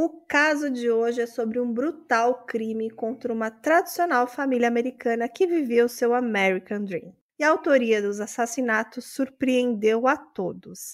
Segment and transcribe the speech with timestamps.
[0.00, 5.44] O caso de hoje é sobre um brutal crime contra uma tradicional família americana que
[5.44, 7.12] vivia o seu American Dream.
[7.36, 10.92] E a autoria dos assassinatos surpreendeu a todos.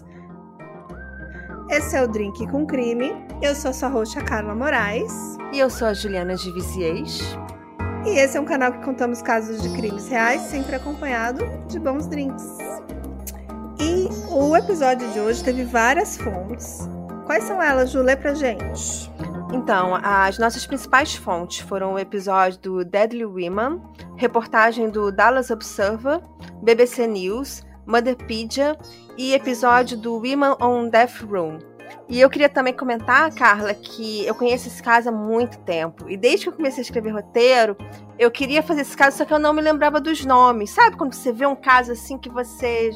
[1.69, 3.12] Esse é o Drink com Crime.
[3.43, 5.12] Eu sou a sua roxa Carla Moraes.
[5.52, 7.21] E eu sou a Juliana de Viziers.
[8.07, 12.07] E esse é um canal que contamos casos de crimes reais, sempre acompanhado de bons
[12.07, 12.57] drinks.
[13.79, 16.89] E o episódio de hoje teve várias fontes.
[17.27, 18.02] Quais são elas, Ju?
[18.02, 19.10] Lê pra gente.
[19.52, 23.80] Então, as nossas principais fontes foram o episódio do Deadly Women,
[24.16, 26.20] reportagem do Dallas Observer,
[26.62, 28.77] BBC News, Motherpedia
[29.16, 31.59] e episódio do Women on Death Room.
[32.09, 36.11] E eu queria também comentar, Carla, que eu conheço esse caso há muito tempo.
[36.11, 37.77] E desde que eu comecei a escrever roteiro,
[38.19, 40.70] eu queria fazer esse caso, só que eu não me lembrava dos nomes.
[40.70, 42.91] Sabe quando você vê um caso assim que você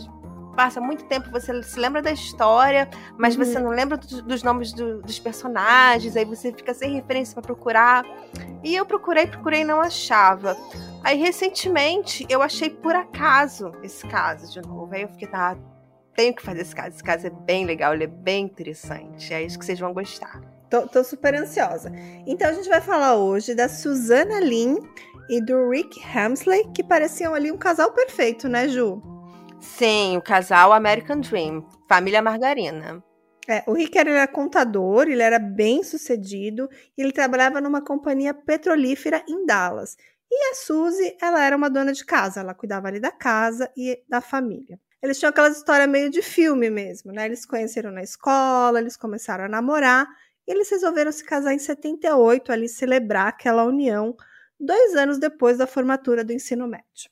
[0.59, 3.45] passa muito tempo, você se lembra da história, mas uhum.
[3.45, 7.45] você não lembra do, dos nomes do, dos personagens, aí você fica sem referência para
[7.45, 8.05] procurar.
[8.65, 10.57] E eu procurei, procurei e não achava.
[11.05, 14.93] Aí recentemente eu achei por acaso esse caso de novo.
[14.93, 15.57] Aí eu fiquei, tá,
[16.17, 16.89] tenho que fazer esse caso.
[16.89, 19.33] Esse caso é bem legal, ele é bem interessante.
[19.33, 20.41] É isso que vocês vão gostar.
[20.69, 21.93] Tô, tô super ansiosa.
[22.27, 24.79] Então a gente vai falar hoje da Susana Lynn
[25.31, 29.18] e do Rick Hamsley, que pareciam ali um casal perfeito, né, Ju?
[29.61, 33.03] Sim, o casal American Dream, família Margarina.
[33.49, 39.25] É, o Rick era contador, ele era bem sucedido e ele trabalhava numa companhia petrolífera
[39.29, 39.97] em Dallas.
[40.31, 44.03] E a Suzy, ela era uma dona de casa, ela cuidava ali da casa e
[44.09, 44.79] da família.
[45.03, 47.25] Eles tinham aquela história meio de filme mesmo, né?
[47.25, 50.07] Eles conheceram na escola, eles começaram a namorar
[50.47, 54.15] e eles resolveram se casar em 78, ali celebrar aquela união,
[54.61, 57.11] dois anos depois da formatura do ensino médio.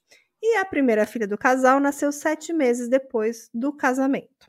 [0.48, 4.46] E a primeira filha do casal nasceu sete meses depois do casamento.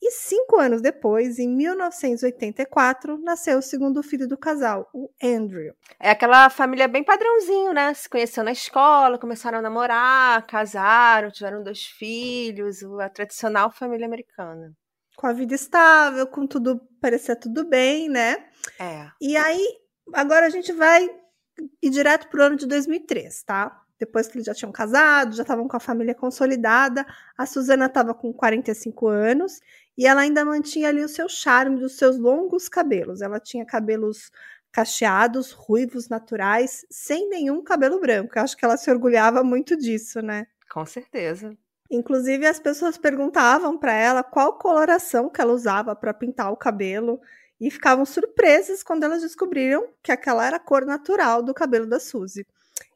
[0.00, 5.74] E cinco anos depois, em 1984, nasceu o segundo filho do casal, o Andrew.
[5.98, 7.92] É aquela família bem padrãozinho, né?
[7.94, 14.72] Se conheceu na escola, começaram a namorar, casaram, tiveram dois filhos, a tradicional família americana.
[15.16, 18.36] Com a vida estável, com tudo, parecia tudo bem, né?
[18.78, 19.08] É.
[19.20, 19.66] E aí,
[20.12, 21.08] agora a gente vai
[21.82, 23.83] ir direto pro ano de 2003, tá?
[24.04, 27.06] Depois que eles já tinham casado, já estavam com a família consolidada.
[27.36, 29.60] A Suzana estava com 45 anos
[29.96, 33.20] e ela ainda mantinha ali o seu charme dos seus longos cabelos.
[33.20, 34.30] Ela tinha cabelos
[34.70, 38.36] cacheados, ruivos, naturais, sem nenhum cabelo branco.
[38.36, 40.46] Eu acho que ela se orgulhava muito disso, né?
[40.70, 41.56] Com certeza.
[41.90, 47.20] Inclusive, as pessoas perguntavam para ela qual coloração que ela usava para pintar o cabelo
[47.60, 52.00] e ficavam surpresas quando elas descobriram que aquela era a cor natural do cabelo da
[52.00, 52.44] Suzy.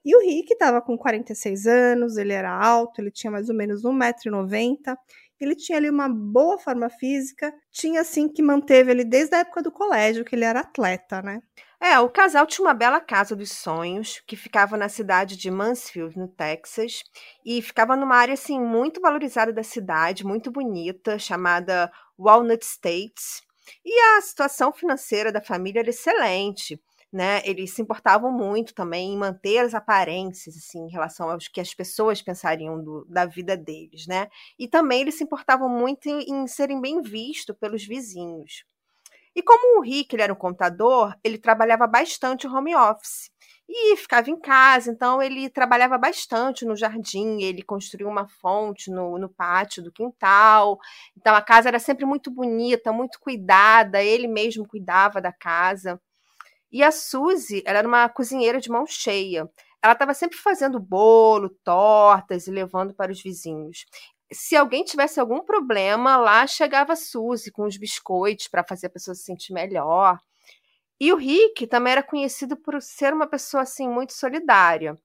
[0.05, 3.85] E o Rick estava com 46 anos, ele era alto, ele tinha mais ou menos
[3.85, 4.97] 1,90m,
[5.41, 9.63] ele tinha ali uma boa forma física, tinha assim que manteve ele desde a época
[9.63, 11.41] do colégio, que ele era atleta, né?
[11.81, 16.19] É, o casal tinha uma bela casa dos sonhos, que ficava na cidade de Mansfield,
[16.19, 17.05] no Texas,
[17.45, 23.43] e ficava numa área assim muito valorizada da cidade, muito bonita, chamada Walnut States.
[23.85, 26.81] E a situação financeira da família era excelente
[27.13, 27.41] né?
[27.45, 31.75] Eles se importavam muito também em manter as aparências, assim, em relação aos que as
[31.75, 34.29] pessoas pensariam do, da vida deles, né?
[34.59, 38.65] E também eles se importavam muito em, em serem bem vistos pelos vizinhos.
[39.35, 43.31] E como o Rick ele era um contador, ele trabalhava bastante home office
[43.69, 49.19] e ficava em casa, então ele trabalhava bastante no jardim, ele construiu uma fonte no,
[49.19, 50.79] no pátio do quintal,
[51.17, 56.01] então a casa era sempre muito bonita, muito cuidada, ele mesmo cuidava da casa.
[56.73, 59.49] E a Suzy, ela era uma cozinheira de mão cheia.
[59.83, 63.85] Ela estava sempre fazendo bolo, tortas e levando para os vizinhos.
[64.33, 68.91] Se alguém tivesse algum problema, lá chegava a Suzy com os biscoitos para fazer a
[68.91, 70.19] pessoa se sentir melhor.
[71.01, 74.97] E o Rick também era conhecido por ser uma pessoa assim muito solidária.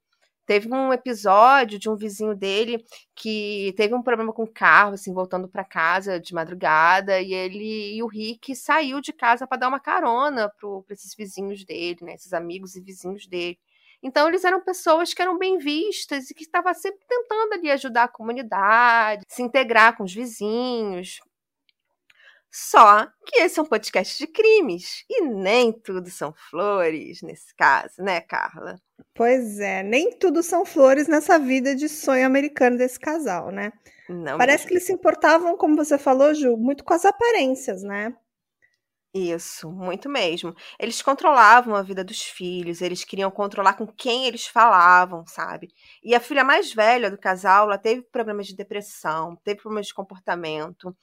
[0.46, 2.84] Teve um episódio de um vizinho dele
[3.16, 7.96] que teve um problema com o carro, assim, voltando para casa de madrugada, e ele
[7.96, 12.16] e o Rick saiu de casa para dar uma carona para esses vizinhos dele, né,
[12.16, 13.58] esses amigos e vizinhos dele.
[14.02, 18.04] Então eles eram pessoas que eram bem vistas e que estavam sempre tentando ali ajudar
[18.04, 21.22] a comunidade, se integrar com os vizinhos.
[22.56, 27.96] Só que esse é um podcast de crimes e nem tudo são flores nesse caso,
[28.04, 28.80] né, Carla?
[29.16, 33.74] Pois é, nem tudo são flores nessa vida de sonho americano desse casal, né?
[34.08, 34.68] Não Parece mesmo.
[34.68, 38.16] que eles se importavam, como você falou, Ju, muito com as aparências, né?
[39.16, 40.56] Isso, muito mesmo.
[40.80, 45.70] Eles controlavam a vida dos filhos, eles queriam controlar com quem eles falavam, sabe?
[46.04, 49.94] E a filha mais velha do casal, ela teve problemas de depressão, teve problemas de
[49.94, 50.96] comportamento.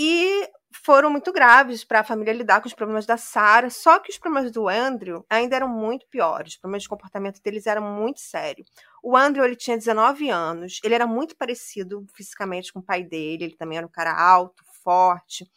[0.00, 4.12] E foram muito graves para a família lidar com os problemas da Sarah, só que
[4.12, 6.52] os problemas do Andrew ainda eram muito piores.
[6.52, 8.70] Os problemas de comportamento deles eram muito sérios.
[9.02, 13.46] O Andrew ele tinha 19 anos, ele era muito parecido fisicamente com o pai dele,
[13.46, 15.50] ele também era um cara alto, forte.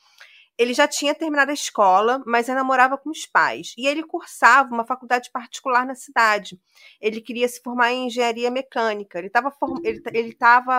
[0.62, 3.74] Ele já tinha terminado a escola, mas ainda morava com os pais.
[3.76, 6.62] E ele cursava uma faculdade particular na cidade.
[7.02, 9.18] Ele queria se formar em engenharia mecânica.
[9.18, 9.52] Ele estava
[9.84, 10.38] ele, ele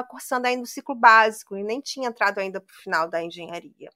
[0.09, 3.91] cursando ainda o ciclo básico e nem tinha entrado ainda para o final da engenharia.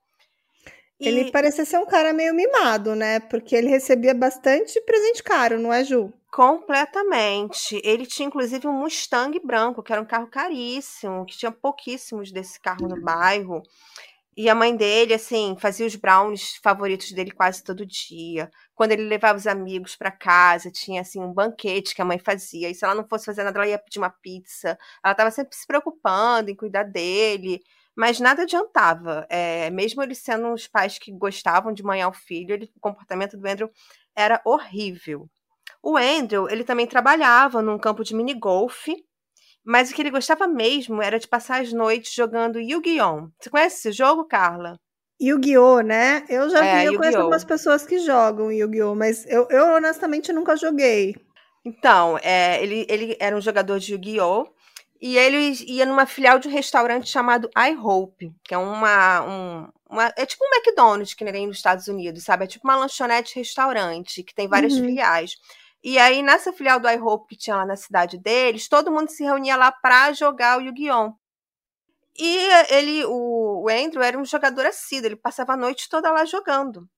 [0.99, 1.07] E...
[1.07, 3.21] Ele parecia ser um cara meio mimado, né?
[3.21, 6.13] Porque ele recebia bastante presente caro, não é, Ju?
[6.33, 7.81] Completamente.
[7.85, 12.59] Ele tinha inclusive um Mustang branco, que era um carro caríssimo, que tinha pouquíssimos desse
[12.61, 13.63] carro no bairro.
[14.37, 18.51] E a mãe dele, assim, fazia os brownies favoritos dele quase todo dia.
[18.75, 22.69] Quando ele levava os amigos para casa, tinha, assim, um banquete que a mãe fazia.
[22.69, 24.79] E se ela não fosse fazer nada, ela ia pedir uma pizza.
[25.03, 27.63] Ela estava sempre se preocupando em cuidar dele
[27.97, 29.27] mas nada adiantava.
[29.31, 33.39] É, mesmo eles sendo os pais que gostavam de manhar o filho, ele, o comportamento
[33.39, 33.71] do Andrew
[34.15, 35.29] era horrível.
[35.83, 38.89] O Andrew, ele também trabalhava num campo de minigolf,
[39.67, 43.29] mas o que ele gostava mesmo era de passar as noites jogando Yu-Gi-Oh!
[43.39, 44.79] Você conhece esse jogo, Carla?
[45.21, 46.25] Yu-Gi-Oh, né?
[46.29, 50.33] Eu já é, vi, eu conheço algumas pessoas que jogam Yu-Gi-Oh, mas eu, eu honestamente
[50.33, 51.17] nunca joguei.
[51.65, 54.47] Então, é, ele, ele era um jogador de Yu-Gi-Oh!
[55.01, 59.69] E ele ia numa filial de um restaurante chamado I Hope, que é uma, um,
[59.91, 62.45] uma é tipo um McDonald's que nem nos Estados Unidos, sabe?
[62.45, 64.85] É tipo uma lanchonete restaurante que tem várias uhum.
[64.85, 65.37] filiais.
[65.89, 69.09] E aí nessa filial do I Hope que tinha lá na cidade deles, todo mundo
[69.09, 71.15] se reunia lá para jogar o Yu-Gi-Oh.
[72.19, 72.39] E
[72.71, 76.89] ele, o, o Andrew era um jogador assíduo, ele passava a noite toda lá jogando.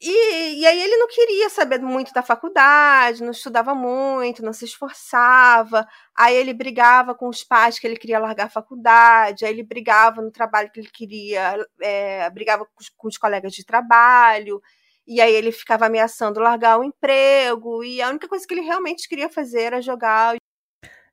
[0.00, 4.64] E, e aí ele não queria saber muito da faculdade, não estudava muito, não se
[4.64, 5.86] esforçava.
[6.16, 10.20] Aí ele brigava com os pais que ele queria largar a faculdade, aí ele brigava
[10.20, 14.60] no trabalho que ele queria, é, brigava com os, com os colegas de trabalho.
[15.06, 17.84] E aí ele ficava ameaçando largar o emprego.
[17.84, 20.36] E a única coisa que ele realmente queria fazer era jogar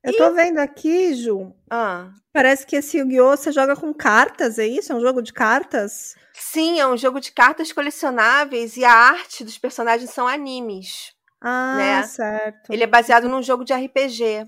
[0.04, 0.18] eu e...
[0.18, 1.56] tô vendo aqui, Ju.
[1.70, 2.12] Ah.
[2.34, 3.38] Parece que esse Yu-Gi-Oh!
[3.38, 4.92] você joga com cartas, é isso?
[4.92, 6.16] É um jogo de cartas?
[6.34, 11.14] Sim, é um jogo de cartas colecionáveis e a arte dos personagens são animes.
[11.40, 12.04] Ah, né?
[12.04, 12.72] certo.
[12.72, 14.46] Ele é baseado num jogo de RPG.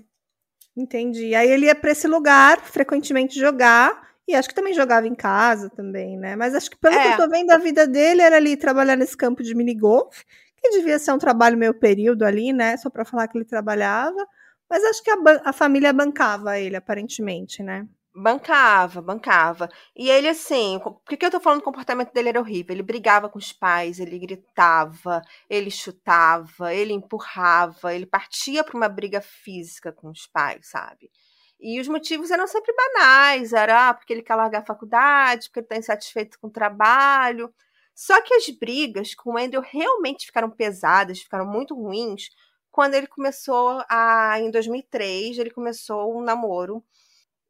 [0.76, 1.34] Entendi.
[1.34, 5.70] Aí ele ia para esse lugar frequentemente jogar e acho que também jogava em casa
[5.70, 6.34] também, né?
[6.34, 7.02] Mas acho que pelo é.
[7.02, 10.24] que eu tô vendo a vida dele era ali trabalhar nesse campo de minigolf,
[10.60, 12.76] que devia ser um trabalho meio período ali, né?
[12.76, 14.26] Só para falar que ele trabalhava.
[14.68, 17.86] Mas acho que a, a família bancava ele, aparentemente, né?
[18.18, 19.68] Bancava, bancava.
[19.94, 22.74] E ele, assim, por que, que eu tô falando que o comportamento dele era horrível?
[22.74, 28.88] Ele brigava com os pais, ele gritava, ele chutava, ele empurrava, ele partia para uma
[28.88, 31.10] briga física com os pais, sabe?
[31.58, 35.60] E os motivos eram sempre banais, era ah, porque ele quer largar a faculdade, porque
[35.60, 37.52] ele está insatisfeito com o trabalho.
[37.94, 42.28] Só que as brigas com o Andrew realmente ficaram pesadas, ficaram muito ruins,
[42.76, 46.84] quando ele começou a, em 2003, ele começou um namoro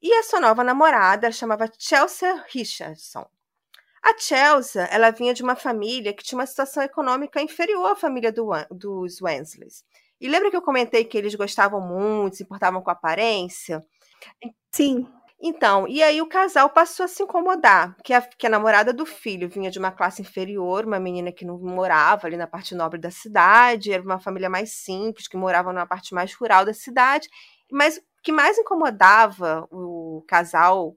[0.01, 3.27] e a sua nova namorada chamava Chelsea Richardson.
[4.01, 8.31] A Chelsea, ela vinha de uma família que tinha uma situação econômica inferior à família
[8.31, 9.83] do, dos Wensleys.
[10.21, 13.85] E lembra que eu comentei que eles gostavam muito, se importavam com a aparência?
[14.73, 15.07] Sim.
[15.41, 19.05] Então, e aí o casal passou a se incomodar, que a, que a namorada do
[19.05, 22.99] filho vinha de uma classe inferior, uma menina que não morava ali na parte nobre
[22.99, 27.29] da cidade, era uma família mais simples, que morava na parte mais rural da cidade,
[27.71, 30.97] mas o que mais incomodava o casal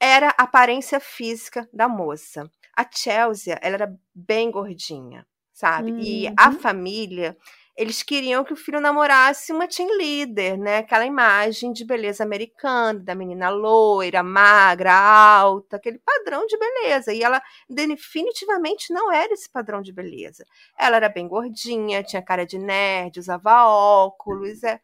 [0.00, 2.50] era a aparência física da moça.
[2.76, 5.92] A Chelsea, ela era bem gordinha, sabe?
[5.92, 6.00] Uhum.
[6.00, 6.58] E a uhum.
[6.58, 7.36] família
[7.78, 10.78] eles queriam que o filho namorasse uma team leader, né?
[10.78, 17.12] Aquela imagem de beleza americana, da menina loira, magra, alta, aquele padrão de beleza.
[17.14, 20.44] E ela definitivamente não era esse padrão de beleza.
[20.76, 24.64] Ela era bem gordinha, tinha cara de nerd, usava óculos.
[24.64, 24.80] É.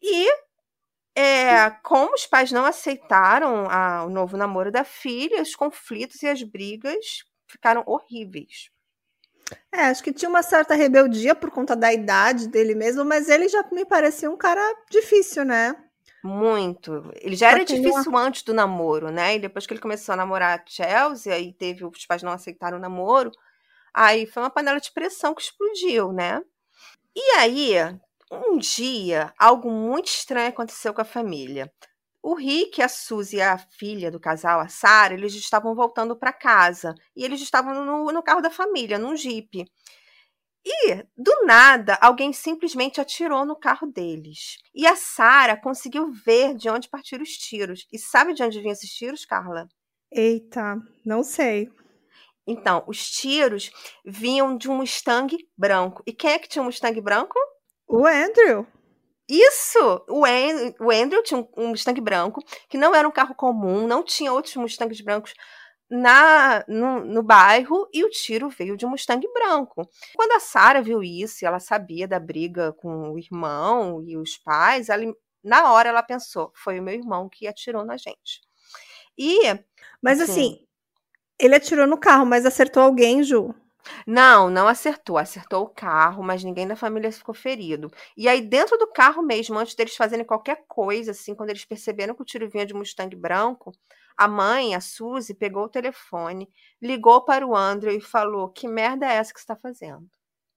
[0.00, 0.28] E
[1.16, 6.28] é, como os pais não aceitaram a, o novo namoro da filha, os conflitos e
[6.28, 8.71] as brigas ficaram horríveis.
[9.72, 13.48] É, acho que tinha uma certa rebeldia por conta da idade dele mesmo, mas ele
[13.48, 15.74] já me parecia um cara difícil, né?
[16.22, 17.10] Muito.
[17.20, 19.36] Ele já era difícil antes do namoro, né?
[19.36, 22.78] E depois que ele começou a namorar a Chelsea, aí teve os pais não aceitaram
[22.78, 23.30] o namoro,
[23.94, 26.40] aí foi uma panela de pressão que explodiu, né?
[27.16, 27.74] E aí,
[28.30, 31.72] um dia, algo muito estranho aconteceu com a família.
[32.22, 36.32] O Rick, a Suzy e a filha do casal, a Sarah, eles estavam voltando para
[36.32, 36.94] casa.
[37.16, 39.64] E eles estavam no, no carro da família, num Jeep.
[40.64, 44.58] E, do nada, alguém simplesmente atirou no carro deles.
[44.72, 47.86] E a Sarah conseguiu ver de onde partiram os tiros.
[47.92, 49.66] E sabe de onde vinham esses tiros, Carla?
[50.12, 51.68] Eita, não sei.
[52.46, 53.72] Então, os tiros
[54.04, 56.02] vinham de um Mustang branco.
[56.06, 57.36] E quem é que tinha um Mustang branco?
[57.88, 58.64] O Andrew.
[59.32, 60.04] Isso!
[60.10, 64.02] O, An o Andrew tinha um Mustang branco, que não era um carro comum, não
[64.02, 65.32] tinha outros Mustangs brancos
[65.88, 69.88] na no, no, bairro e o tiro veio de um Mustang branco.
[70.14, 74.90] Quando a Sara viu isso, ela sabia da briga com o irmão e os pais,
[74.90, 75.02] ela,
[75.42, 78.42] na hora ela pensou, foi o meu irmão que atirou na gente.
[79.16, 79.38] E
[80.02, 80.66] mas assim, assim
[81.38, 83.54] ele atirou no carro, mas acertou alguém, Ju?
[84.06, 85.18] Não, não acertou.
[85.18, 87.90] Acertou o carro, mas ninguém da família ficou ferido.
[88.16, 92.14] E aí, dentro do carro mesmo, antes deles fazerem qualquer coisa, assim, quando eles perceberam
[92.14, 93.72] que o tiro vinha de Mustang branco,
[94.16, 96.48] a mãe, a Suzy, pegou o telefone,
[96.80, 100.06] ligou para o Andrew e falou: Que merda é essa que você está fazendo?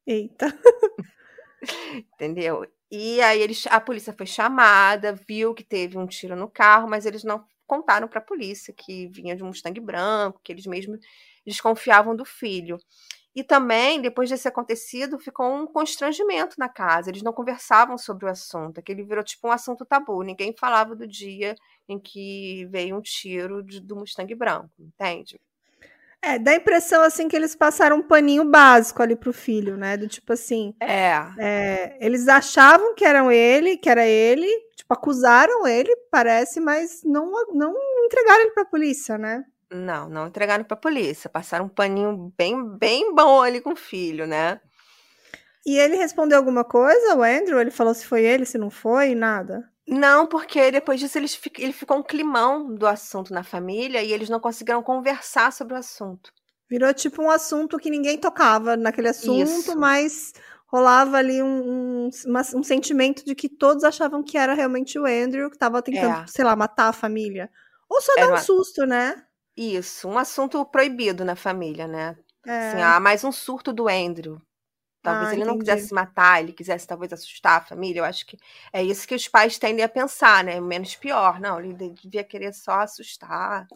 [0.08, 0.48] Eita.
[2.13, 2.65] Entendeu?
[2.91, 7.05] E aí eles, a polícia foi chamada, viu que teve um tiro no carro, mas
[7.05, 11.00] eles não contaram para a polícia que vinha de um Mustang branco, que eles mesmos
[11.45, 12.77] desconfiavam do filho.
[13.35, 17.09] E também, depois desse acontecido, ficou um constrangimento na casa.
[17.09, 20.21] Eles não conversavam sobre o assunto, aquele virou tipo um assunto tabu.
[20.21, 21.53] Ninguém falava do dia
[21.87, 25.37] em que veio um tiro de, do Mustang branco, entende?
[26.21, 29.97] É, dá a impressão assim que eles passaram um paninho básico ali pro filho, né?
[29.97, 30.73] Do tipo assim.
[30.79, 31.11] É.
[31.37, 37.31] é eles achavam que eram ele, que era ele, tipo, acusaram ele, parece, mas não,
[37.53, 37.75] não
[38.05, 39.43] entregaram ele pra polícia, né?
[39.75, 41.29] Não, não entregaram pra polícia.
[41.29, 44.60] Passaram um paninho bem, bem bom ali com o filho, né?
[45.65, 47.60] E ele respondeu alguma coisa, o Andrew?
[47.60, 49.67] Ele falou se foi ele, se não foi, nada?
[49.88, 54.29] Não, porque depois disso eles, ele ficou um climão do assunto na família e eles
[54.29, 56.32] não conseguiram conversar sobre o assunto.
[56.70, 59.77] Virou tipo um assunto que ninguém tocava naquele assunto, Isso.
[59.77, 60.34] mas
[60.67, 65.05] rolava ali um, um, uma, um, sentimento de que todos achavam que era realmente o
[65.05, 66.27] Andrew que estava tentando, é.
[66.27, 67.50] sei lá, matar a família.
[67.88, 69.24] Ou só dar um susto, né?
[69.55, 72.17] Isso, um assunto proibido na família, né?
[72.45, 72.69] É.
[72.69, 74.41] Assim, ah, mais um surto do Andrew.
[75.01, 75.57] Talvez ah, ele entendi.
[75.57, 78.00] não quisesse matar, ele quisesse talvez assustar a família.
[78.00, 78.38] Eu acho que
[78.74, 80.59] é isso que os pais tendem a pensar, né?
[80.59, 81.39] Menos pior.
[81.39, 83.67] Não, ele devia querer só assustar.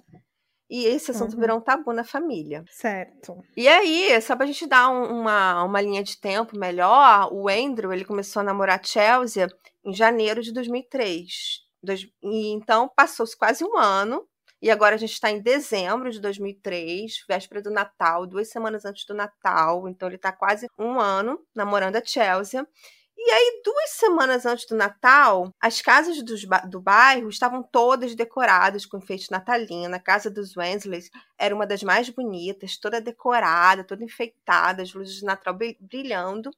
[0.67, 1.39] E esse assunto uhum.
[1.39, 2.63] virou um tabu na família.
[2.69, 3.43] Certo.
[3.55, 7.93] E aí, só pra gente dar um, uma, uma linha de tempo melhor, o Andrew,
[7.93, 9.47] ele começou a namorar Chelsea
[9.85, 11.63] em janeiro de 2003.
[11.81, 14.27] Dois, e então, passou-se quase um ano
[14.61, 19.05] e agora a gente está em dezembro de 2003, véspera do Natal, duas semanas antes
[19.05, 19.87] do Natal.
[19.87, 22.65] Então ele está quase um ano namorando a Chelsea.
[23.21, 26.35] E aí, duas semanas antes do Natal, as casas do,
[26.69, 29.93] do bairro estavam todas decoradas com enfeite natalino.
[29.93, 35.15] A casa dos Wensleys era uma das mais bonitas, toda decorada, toda enfeitada, as luzes
[35.15, 36.49] de Natal brilhando.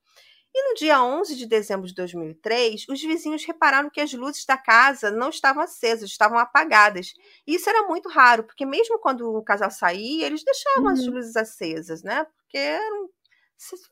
[0.53, 4.57] E no dia 11 de dezembro de 2003, os vizinhos repararam que as luzes da
[4.57, 7.13] casa não estavam acesas, estavam apagadas.
[7.47, 10.89] E isso era muito raro, porque mesmo quando o casal saía, eles deixavam uhum.
[10.89, 12.25] as luzes acesas, né?
[12.25, 13.09] Porque eram,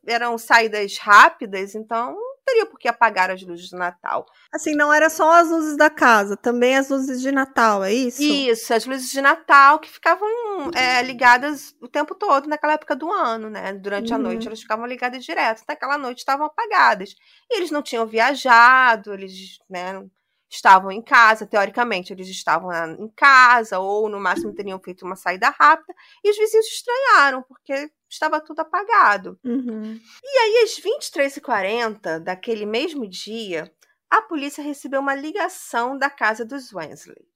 [0.05, 2.17] eram saídas rápidas, então
[2.49, 4.25] teria por que apagar as luzes do Natal.
[4.51, 8.21] Assim, não era só as luzes da casa, também as luzes de Natal, é isso?
[8.21, 10.27] Isso, as luzes de Natal que ficavam
[10.75, 13.73] é, ligadas o tempo todo naquela época do ano, né?
[13.73, 14.19] Durante uhum.
[14.19, 17.15] a noite elas ficavam ligadas direto, naquela noite estavam apagadas.
[17.49, 20.03] E eles não tinham viajado, eles, né?
[20.49, 25.49] estavam em casa, teoricamente eles estavam em casa, ou no máximo teriam feito uma saída
[25.49, 29.39] rápida, e os vizinhos estranharam, porque estava tudo apagado.
[29.43, 29.99] Uhum.
[30.23, 33.71] E aí, às 23h40 daquele mesmo dia,
[34.09, 37.27] a polícia recebeu uma ligação da casa dos Wensley.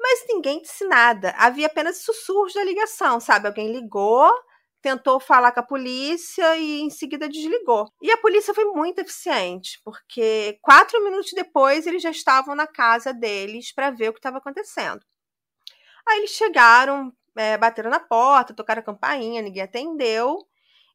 [0.00, 3.46] Mas ninguém disse nada, havia apenas sussurros da ligação, sabe?
[3.46, 4.32] Alguém ligou
[4.80, 7.86] tentou falar com a polícia e em seguida desligou.
[8.02, 13.12] E a polícia foi muito eficiente, porque quatro minutos depois eles já estavam na casa
[13.12, 15.00] deles para ver o que estava acontecendo.
[16.08, 20.46] Aí eles chegaram, é, bateram na porta, tocaram a campainha, ninguém atendeu.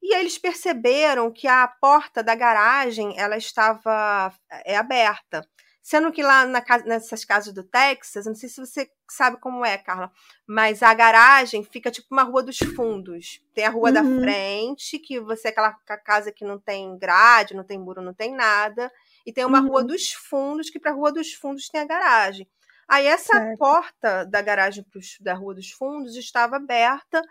[0.01, 4.31] E aí eles perceberam que a porta da garagem ela estava
[4.63, 5.41] é, aberta.
[5.81, 9.77] Sendo que lá na, nessas casas do Texas, não sei se você sabe como é,
[9.77, 10.11] Carla,
[10.47, 13.39] mas a garagem fica tipo uma rua dos fundos.
[13.53, 13.93] Tem a rua uhum.
[13.93, 15.73] da frente, que você é aquela
[16.03, 18.91] casa que não tem grade, não tem muro, não tem nada.
[19.25, 19.67] E tem uma uhum.
[19.67, 22.47] rua dos fundos, que para a rua dos fundos tem a garagem.
[22.87, 23.57] Aí essa certo.
[23.57, 27.21] porta da garagem pros, da rua dos fundos estava aberta.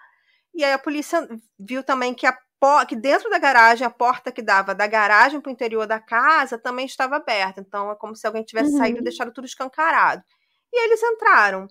[0.54, 2.36] E aí a polícia viu também que a
[2.88, 6.56] que dentro da garagem, a porta que dava da garagem para o interior da casa
[6.56, 7.60] também estava aberta.
[7.60, 8.78] Então é como se alguém tivesse uhum.
[8.78, 10.22] saído e deixado tudo escancarado.
[10.72, 11.68] E eles entraram.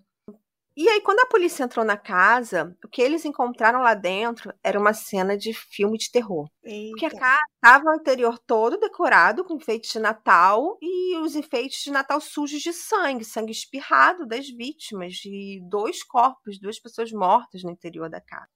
[0.75, 4.79] E aí, quando a polícia entrou na casa, o que eles encontraram lá dentro era
[4.79, 6.49] uma cena de filme de terror.
[6.63, 6.89] Eita.
[6.89, 11.83] Porque a casa estava o interior todo decorado com enfeites de Natal e os enfeites
[11.83, 17.61] de Natal sujos de sangue, sangue espirrado das vítimas, de dois corpos, duas pessoas mortas
[17.63, 18.49] no interior da casa.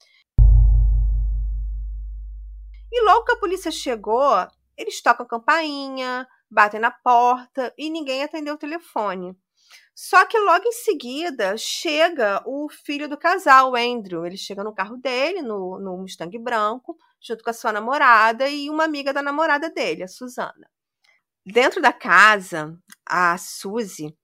[2.92, 4.34] E logo que a polícia chegou,
[4.76, 9.38] eles tocam a campainha, batem na porta e ninguém atendeu o telefone.
[10.00, 14.28] Só que logo em seguida chega o filho do casal, o Andrew.
[14.28, 18.70] Ele chega no carro dele, no, no Mustang branco, junto com a sua namorada e
[18.70, 20.70] uma amiga da namorada dele, a Susana.
[21.44, 24.16] Dentro da casa, a Suzy,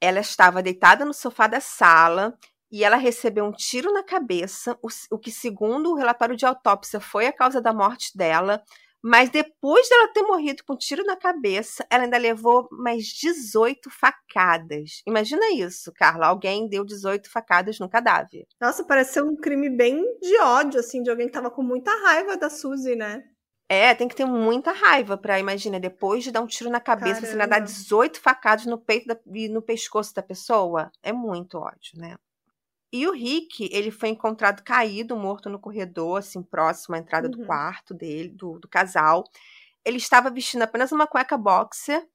[0.00, 2.36] ela estava deitada no sofá da sala
[2.68, 6.98] e ela recebeu um tiro na cabeça, o, o que, segundo o relatório de autópsia,
[6.98, 8.60] foi a causa da morte dela.
[9.02, 13.90] Mas depois dela ter morrido com um tiro na cabeça, ela ainda levou mais 18
[13.90, 15.02] facadas.
[15.06, 16.28] Imagina isso, Carla.
[16.28, 18.46] Alguém deu 18 facadas no cadáver.
[18.60, 21.90] Nossa, parece ser um crime bem de ódio, assim, de alguém que tava com muita
[22.04, 23.24] raiva da Suzy, né?
[23.68, 27.22] É, tem que ter muita raiva pra, imagina, depois de dar um tiro na cabeça,
[27.22, 30.92] você ainda dá 18 facadas no peito da, e no pescoço da pessoa.
[31.02, 32.16] É muito ódio, né?
[32.92, 37.30] E o Rick, ele foi encontrado caído, morto no corredor, assim, próximo à entrada uhum.
[37.30, 39.24] do quarto dele, do, do casal.
[39.82, 42.06] Ele estava vestindo apenas uma cueca boxer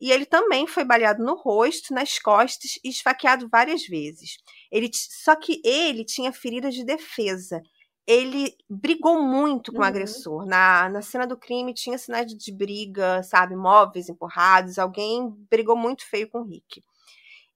[0.00, 4.38] e ele também foi baleado no rosto, nas costas e esfaqueado várias vezes.
[4.70, 7.60] Ele, só que ele tinha feridas de defesa.
[8.06, 9.84] Ele brigou muito com uhum.
[9.84, 10.46] o agressor.
[10.46, 13.56] Na, na cena do crime tinha sinais de, de briga, sabe?
[13.56, 14.78] Móveis empurrados.
[14.78, 16.82] Alguém brigou muito feio com o Rick.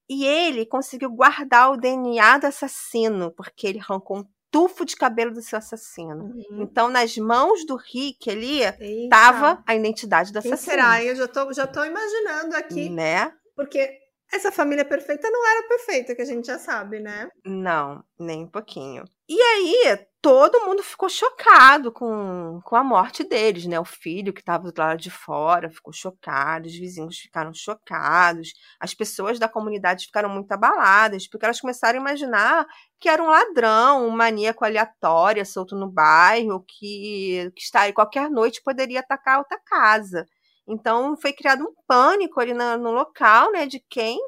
[0.08, 5.32] E ele conseguiu guardar o DNA do assassino, porque ele arrancou um tufo de cabelo
[5.32, 6.26] do seu assassino.
[6.26, 6.62] Uhum.
[6.62, 8.60] Então, nas mãos do Rick ali,
[9.04, 10.58] estava a identidade do assassino.
[10.58, 11.02] Quem será?
[11.02, 12.88] Eu já tô, já tô imaginando aqui.
[12.88, 13.32] Né?
[13.56, 13.98] Porque
[14.32, 17.28] essa família perfeita não era perfeita, que a gente já sabe, né?
[17.44, 19.04] Não, nem um pouquinho.
[19.28, 23.78] E aí, todo mundo ficou chocado com, com a morte deles, né?
[23.78, 28.94] O filho que estava do lado de fora ficou chocado, os vizinhos ficaram chocados, as
[28.94, 32.66] pessoas da comunidade ficaram muito abaladas, porque elas começaram a imaginar
[32.98, 38.30] que era um ladrão, um maníaco aleatório, solto no bairro, que, que está aí qualquer
[38.30, 40.26] noite poderia atacar outra casa.
[40.68, 44.18] Então foi criado um pânico ali no, no local, né, de quem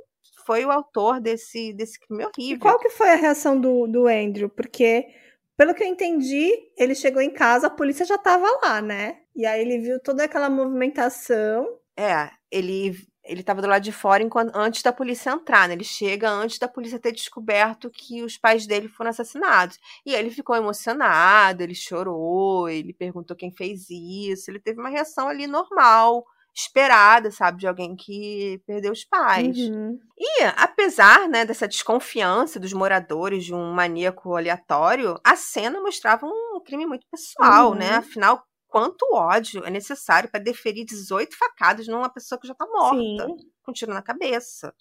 [0.47, 2.57] foi o autor desse, desse crime horrível.
[2.57, 4.49] E qual que foi a reação do, do Andrew?
[4.49, 5.05] Porque,
[5.57, 9.19] pelo que eu entendi, ele chegou em casa, a polícia já estava lá, né?
[9.35, 11.67] E aí ele viu toda aquela movimentação.
[11.99, 12.95] É, ele
[13.27, 15.75] ele estava do lado de fora enquanto, antes da polícia entrar, né?
[15.75, 19.79] Ele chega antes da polícia ter descoberto que os pais dele foram assassinados.
[20.05, 25.29] E ele ficou emocionado, ele chorou, ele perguntou quem fez isso, ele teve uma reação
[25.29, 26.25] ali normal,
[26.57, 29.59] esperada, sabe, de alguém que perdeu os pais.
[29.59, 29.99] Uhum.
[30.19, 36.59] E apesar, né, dessa desconfiança dos moradores de um maníaco aleatório, a cena mostrava um
[36.65, 37.87] crime muito pessoal, né?
[37.87, 37.93] uhum.
[37.93, 37.97] né?
[37.99, 42.99] Afinal, quanto ódio é necessário para deferir 18 facadas numa pessoa que já está morta,
[42.99, 43.37] Sim.
[43.63, 44.75] com um tiro na cabeça.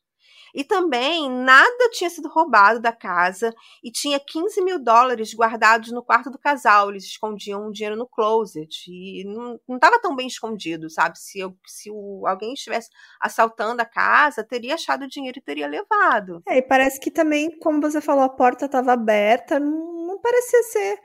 [0.54, 6.02] E também nada tinha sido roubado da casa e tinha 15 mil dólares guardados no
[6.02, 6.90] quarto do casal.
[6.90, 11.20] Eles escondiam o dinheiro no closet e não estava tão bem escondido, sabe?
[11.20, 15.68] Se, eu, se o, alguém estivesse assaltando a casa, teria achado o dinheiro e teria
[15.68, 16.42] levado.
[16.48, 20.64] É, e parece que também, como você falou, a porta estava aberta, não, não parecia
[20.64, 21.02] ser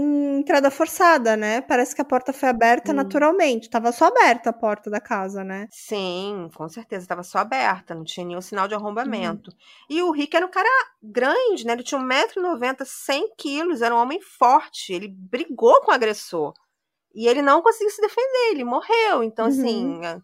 [0.00, 1.60] entrada forçada, né?
[1.60, 2.96] Parece que a porta foi aberta hum.
[2.96, 3.70] naturalmente.
[3.70, 5.68] Tava só aberta a porta da casa, né?
[5.70, 7.06] Sim, com certeza.
[7.06, 9.50] Tava só aberta, não tinha nenhum sinal de arrombamento.
[9.50, 9.56] Uhum.
[9.90, 10.68] E o Rick era um cara
[11.02, 11.74] grande, né?
[11.74, 14.92] Ele tinha 1,90m, 100 quilos, era um homem forte.
[14.92, 16.52] Ele brigou com o agressor.
[17.14, 19.22] E ele não conseguiu se defender, ele morreu.
[19.22, 20.00] Então, assim, uhum.
[20.02, 20.22] assim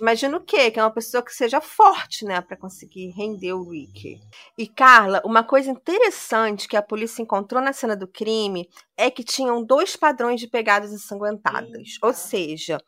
[0.00, 0.70] Imagina o quê?
[0.70, 4.20] Que é uma pessoa que seja forte, né, para conseguir render o Rick.
[4.58, 9.22] E Carla, uma coisa interessante que a polícia encontrou na cena do crime é que
[9.22, 11.94] tinham dois padrões de pegadas ensanguentadas.
[11.94, 12.06] Eita.
[12.06, 12.78] Ou seja,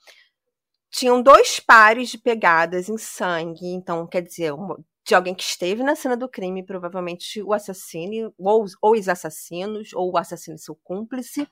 [0.90, 3.66] tinham dois pares de pegadas em sangue.
[3.66, 4.52] Então, quer dizer,
[5.06, 9.92] de alguém que esteve na cena do crime, provavelmente o assassino, ou, ou os assassinos,
[9.92, 11.46] ou o assassino e seu cúmplice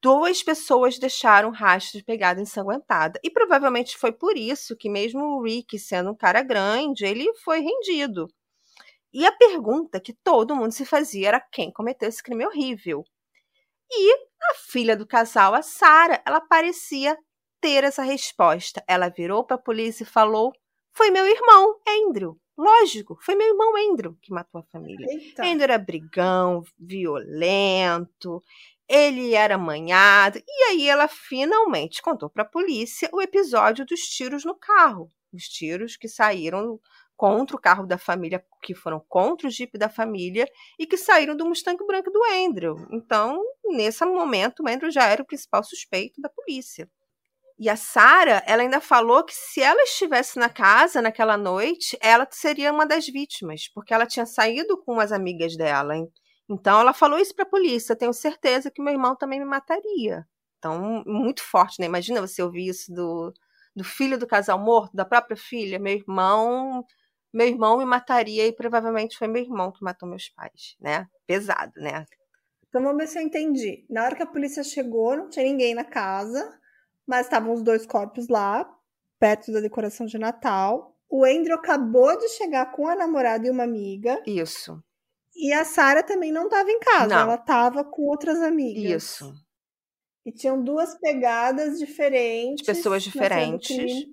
[0.00, 3.20] duas pessoas deixaram rastro de pegada ensanguentada.
[3.22, 7.60] E provavelmente foi por isso que, mesmo o Rick sendo um cara grande, ele foi
[7.60, 8.28] rendido.
[9.12, 13.04] E a pergunta que todo mundo se fazia era quem cometeu esse crime horrível.
[13.90, 17.16] E a filha do casal, a Sarah, ela parecia
[17.60, 18.82] ter essa resposta.
[18.86, 20.52] Ela virou para a polícia e falou:
[20.92, 22.38] Foi meu irmão, Andrew.
[22.58, 25.06] Lógico, foi meu irmão Andrew que matou a família.
[25.10, 25.44] Eita.
[25.44, 28.42] Andrew era brigão, violento,
[28.88, 34.44] ele era manhado, e aí ela finalmente contou para a polícia o episódio dos tiros
[34.44, 36.78] no carro, os tiros que saíram
[37.16, 40.46] contra o carro da família, que foram contra o Jeep da família
[40.78, 42.76] e que saíram do Mustang branco do Andrew.
[42.92, 46.88] Então, nesse momento, o Andrew já era o principal suspeito da polícia.
[47.58, 52.28] E a Sara, ela ainda falou que se ela estivesse na casa naquela noite, ela
[52.30, 55.94] seria uma das vítimas, porque ela tinha saído com as amigas dela.
[56.48, 57.96] Então ela falou isso para a polícia.
[57.96, 60.26] Tenho certeza que meu irmão também me mataria.
[60.58, 61.86] Então, muito forte, né?
[61.86, 63.32] Imagina você ouvir isso do,
[63.74, 65.78] do filho do casal morto, da própria filha.
[65.78, 66.84] Meu irmão,
[67.32, 71.06] meu irmão me mataria e provavelmente foi meu irmão que matou meus pais, né?
[71.26, 72.04] Pesado, né?
[72.68, 73.84] Então vamos ver se eu entendi.
[73.88, 76.58] Na hora que a polícia chegou, não tinha ninguém na casa
[77.06, 78.68] mas estavam os dois corpos lá,
[79.18, 80.94] perto da decoração de Natal.
[81.08, 84.20] O Andrew acabou de chegar com a namorada e uma amiga.
[84.26, 84.82] Isso.
[85.36, 87.20] E a Sara também não estava em casa, não.
[87.20, 89.02] ela estava com outras amigas.
[89.02, 89.34] Isso.
[90.24, 92.64] E tinham duas pegadas diferentes.
[92.64, 94.06] De pessoas diferentes.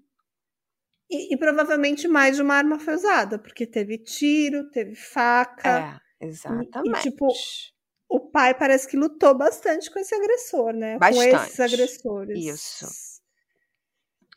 [1.09, 6.01] E, e, provavelmente mais de uma arma foi usada, porque teve tiro, teve faca.
[6.19, 6.71] É, exatamente.
[6.85, 7.27] E, e tipo,
[8.09, 10.97] o pai parece que lutou bastante com esse agressor, né?
[10.97, 11.31] Bastante.
[11.31, 12.45] Com esses agressores.
[12.45, 12.85] Isso.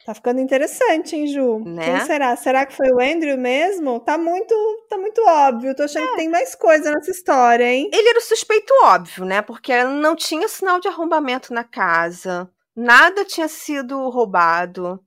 [0.07, 1.59] Tá ficando interessante, hein, Ju?
[1.65, 1.85] Né?
[1.85, 2.37] Quem será?
[2.37, 3.99] Será que foi o Andrew mesmo?
[3.99, 4.55] Tá muito,
[4.89, 5.75] tá muito óbvio.
[5.75, 6.11] Tô achando é.
[6.11, 7.91] que tem mais coisa nessa história, hein?
[7.93, 9.43] Ele era o suspeito óbvio, né?
[9.43, 12.49] Porque não tinha sinal de arrombamento na casa.
[12.77, 15.01] Nada tinha sido roubado.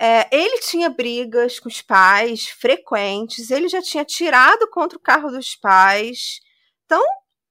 [0.00, 3.50] É, ele tinha brigas com os pais frequentes.
[3.50, 6.38] Ele já tinha tirado contra o carro dos pais.
[6.84, 7.02] Então,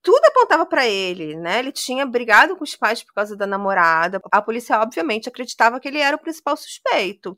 [0.03, 1.59] tudo apontava para ele, né?
[1.59, 4.21] Ele tinha brigado com os pais por causa da namorada.
[4.29, 7.33] A polícia, obviamente, acreditava que ele era o principal suspeito.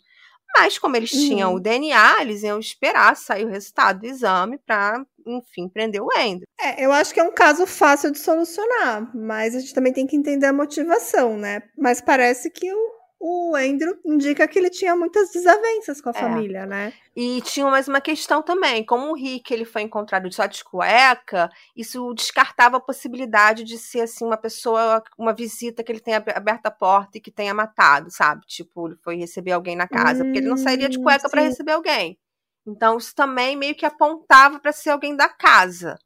[0.58, 1.19] Mas, como eles uhum.
[1.19, 6.10] tinham o DNA, eles iam esperar sair o resultado do exame para, enfim, prender o
[6.17, 6.47] Andrew.
[6.60, 10.08] É, eu acho que é um caso fácil de solucionar, mas a gente também tem
[10.08, 11.62] que entender a motivação, né?
[11.78, 12.91] Mas parece que o,
[13.28, 16.22] o Andrew indica que ele tinha muitas desavenças com a é.
[16.22, 16.94] família, né?
[17.16, 21.50] E tinha mais uma questão também, como o Rick ele foi encontrado só de cueca,
[21.76, 26.68] isso descartava a possibilidade de ser assim uma pessoa, uma visita que ele tenha aberto
[26.68, 28.46] a porta e que tenha matado, sabe?
[28.46, 31.42] Tipo, ele foi receber alguém na casa, hum, porque ele não sairia de cueca para
[31.42, 32.20] receber alguém.
[32.68, 35.98] Então isso também meio que apontava para ser alguém da casa.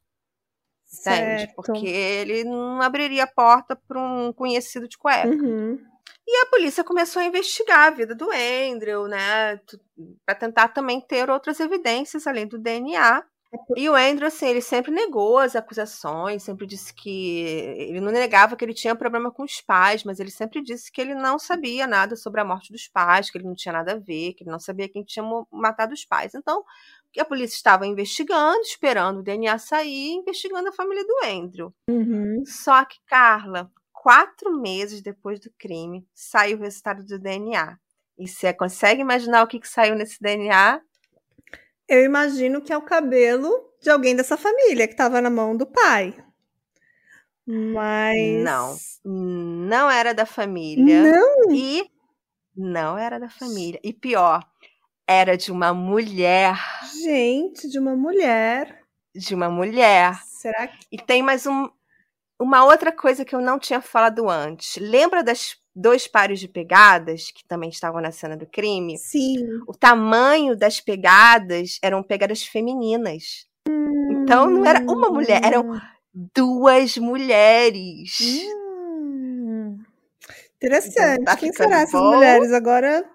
[0.88, 1.42] Entende?
[1.42, 1.56] Certo.
[1.56, 5.28] Porque ele não abriria a porta para um conhecido de cueca.
[5.28, 5.78] Uhum.
[6.32, 9.60] E a polícia começou a investigar a vida do Andrew, né?
[10.24, 13.24] Para tentar também ter outras evidências além do DNA.
[13.76, 17.40] E o Andrew, assim, ele sempre negou as acusações, sempre disse que.
[17.80, 21.02] Ele não negava que ele tinha problema com os pais, mas ele sempre disse que
[21.02, 23.98] ele não sabia nada sobre a morte dos pais, que ele não tinha nada a
[23.98, 26.36] ver, que ele não sabia quem tinha matado os pais.
[26.36, 26.64] Então,
[27.18, 31.74] a polícia estava investigando, esperando o DNA sair, investigando a família do Andrew.
[31.90, 32.44] Uhum.
[32.46, 37.78] Só que, Carla, quatro meses depois do crime, saiu o resultado do DNA.
[38.18, 40.82] E você consegue imaginar o que, que saiu nesse DNA?
[41.88, 45.66] Eu imagino que é o cabelo de alguém dessa família que estava na mão do
[45.66, 46.16] pai.
[47.46, 48.44] Mas.
[48.44, 48.78] Não.
[49.04, 51.12] Não era da família.
[51.12, 51.52] Não.
[51.52, 51.84] E
[52.56, 53.80] não era da família.
[53.84, 54.46] E pior,
[55.08, 56.56] era de uma mulher.
[57.04, 58.82] Gente, de uma mulher.
[59.14, 60.22] De uma mulher.
[60.26, 60.78] Será que.
[60.92, 61.70] E tem mais um,
[62.40, 64.78] uma outra coisa que eu não tinha falado antes.
[64.78, 68.98] Lembra das dois pares de pegadas que também estavam na cena do crime?
[68.98, 69.62] Sim.
[69.68, 73.46] O tamanho das pegadas eram pegadas femininas.
[73.68, 74.24] Hum.
[74.24, 75.80] Então não era uma mulher, eram
[76.14, 78.18] duas mulheres.
[78.22, 79.80] Hum.
[80.56, 81.26] Interessante.
[81.26, 82.16] Tá Quem será essas bom?
[82.16, 83.10] mulheres agora?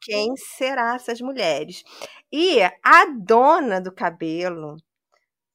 [0.00, 1.84] Quem será essas mulheres?
[2.32, 4.76] E a dona do cabelo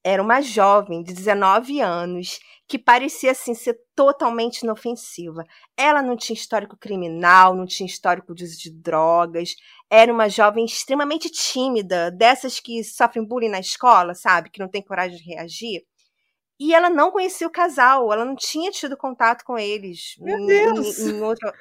[0.05, 5.43] era uma jovem de 19 anos que parecia assim ser totalmente inofensiva.
[5.75, 9.55] Ela não tinha histórico criminal, não tinha histórico de uso de drogas,
[9.89, 14.83] era uma jovem extremamente tímida, dessas que sofrem bullying na escola, sabe, que não tem
[14.83, 15.81] coragem de reagir.
[16.59, 20.99] E ela não conhecia o casal, ela não tinha tido contato com eles Meu Deus.
[20.99, 21.51] Em, em, outra,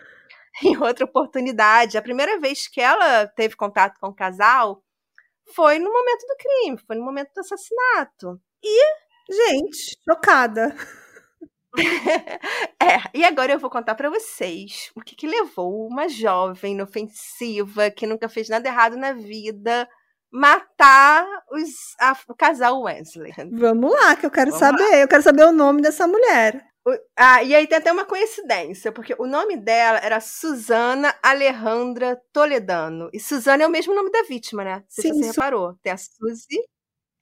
[0.62, 1.96] em outra oportunidade.
[1.96, 4.83] A primeira vez que ela teve contato com o casal
[5.52, 8.40] foi no momento do crime, foi no momento do assassinato.
[8.62, 8.94] E,
[9.30, 10.74] gente, chocada.
[12.80, 17.90] é, e agora eu vou contar para vocês o que, que levou uma jovem inofensiva
[17.90, 19.88] que nunca fez nada errado na vida
[20.34, 23.32] matar os, a, o casal Wesley.
[23.52, 24.90] Vamos lá, que eu quero Vamos saber.
[24.90, 24.96] Lá.
[24.96, 26.73] Eu quero saber o nome dessa mulher.
[27.16, 33.08] Ah, e aí tem até uma coincidência, porque o nome dela era Susana Alejandra Toledano.
[33.12, 34.84] E Susana é o mesmo nome da vítima, né?
[34.88, 35.74] Se Sim, você reparou.
[35.82, 36.58] Tem a Suzy,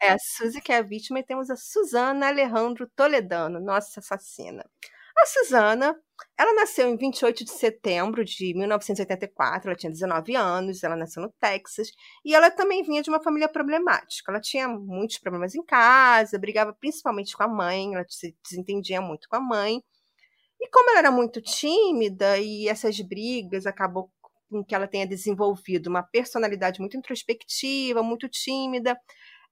[0.03, 4.65] é a Suzy que é a vítima, e temos a Susana Alejandro Toledano, nossa assassina.
[5.23, 5.97] A Susana,
[6.37, 11.33] ela nasceu em 28 de setembro de 1984, ela tinha 19 anos, ela nasceu no
[11.39, 11.93] Texas,
[12.25, 14.33] e ela também vinha de uma família problemática.
[14.33, 19.29] Ela tinha muitos problemas em casa, brigava principalmente com a mãe, ela se desentendia muito
[19.29, 19.81] com a mãe.
[20.61, 24.11] E como ela era muito tímida e essas brigas acabou
[24.51, 28.99] com que ela tenha desenvolvido uma personalidade muito introspectiva, muito tímida,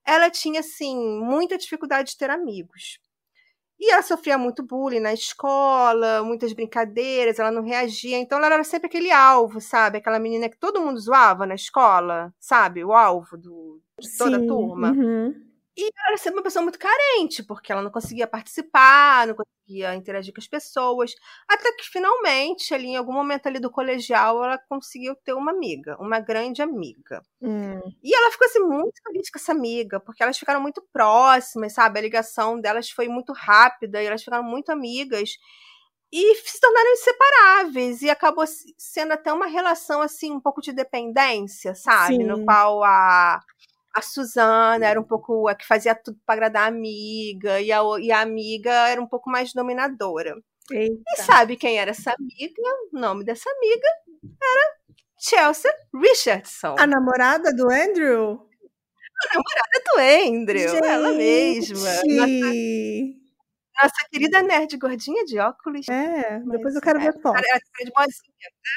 [0.05, 2.99] ela tinha assim muita dificuldade de ter amigos.
[3.81, 8.19] E ela sofria muito bullying na escola, muitas brincadeiras, ela não reagia.
[8.19, 9.97] Então ela era sempre aquele alvo, sabe?
[9.97, 12.85] Aquela menina que todo mundo zoava na escola, sabe?
[12.85, 14.91] O alvo do, de toda Sim, a turma.
[14.91, 15.33] Uhum.
[15.77, 19.95] E ela era sempre uma pessoa muito carente, porque ela não conseguia participar, não conseguia
[19.95, 21.13] interagir com as pessoas.
[21.47, 25.95] Até que finalmente, ali em algum momento ali do colegial, ela conseguiu ter uma amiga,
[25.99, 27.21] uma grande amiga.
[27.41, 27.79] Hum.
[28.03, 31.99] E ela ficou assim, muito feliz com essa amiga, porque elas ficaram muito próximas, sabe?
[31.99, 35.31] A ligação delas foi muito rápida e elas ficaram muito amigas
[36.11, 38.43] e se tornaram inseparáveis e acabou
[38.77, 42.23] sendo até uma relação assim um pouco de dependência, sabe, Sim.
[42.23, 43.39] no qual a
[43.93, 47.81] a Suzana era um pouco a que fazia tudo para agradar a amiga, e a,
[47.99, 50.35] e a amiga era um pouco mais dominadora.
[50.71, 51.01] Eita.
[51.17, 52.61] E sabe quem era essa amiga?
[52.93, 53.87] O nome dessa amiga
[54.23, 54.75] era
[55.19, 56.75] Chelsea Richardson.
[56.79, 58.47] A namorada do Andrew?
[59.23, 60.87] A namorada do Andrew, Gente.
[60.87, 61.89] ela mesma.
[62.05, 63.11] Nossa,
[63.83, 65.87] nossa querida nerd gordinha de óculos.
[65.89, 67.37] É, depois eu quero é, ver foto.
[67.37, 68.33] Ela tem cara de boazinha.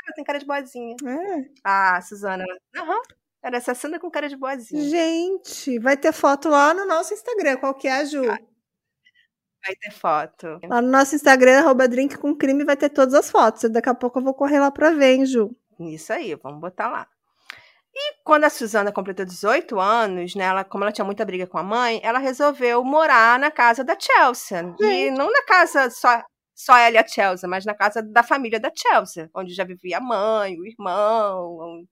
[0.06, 0.96] Ela tem cara de boazinha.
[1.06, 1.50] É.
[1.62, 2.44] Ah, Suzana.
[2.76, 2.92] Aham.
[2.92, 3.02] Uhum.
[3.44, 4.88] Era assassina com cara de boazinha.
[4.88, 7.58] Gente, vai ter foto lá no nosso Instagram.
[7.58, 8.24] Qual que é, Ju?
[8.24, 10.58] Vai ter foto.
[10.66, 13.70] Lá no nosso Instagram, arroba drink com crime, vai ter todas as fotos.
[13.70, 15.54] Daqui a pouco eu vou correr lá pra ver, hein, Ju?
[15.78, 17.06] Isso aí, vamos botar lá.
[17.94, 21.58] E quando a Suzana completou 18 anos, né, ela, como ela tinha muita briga com
[21.58, 24.74] a mãe, ela resolveu morar na casa da Chelsea.
[24.80, 24.86] Sim.
[24.86, 26.22] E não na casa só,
[26.54, 29.98] só ela e a Chelsea, mas na casa da família da Chelsea, onde já vivia
[29.98, 31.84] a mãe, o irmão,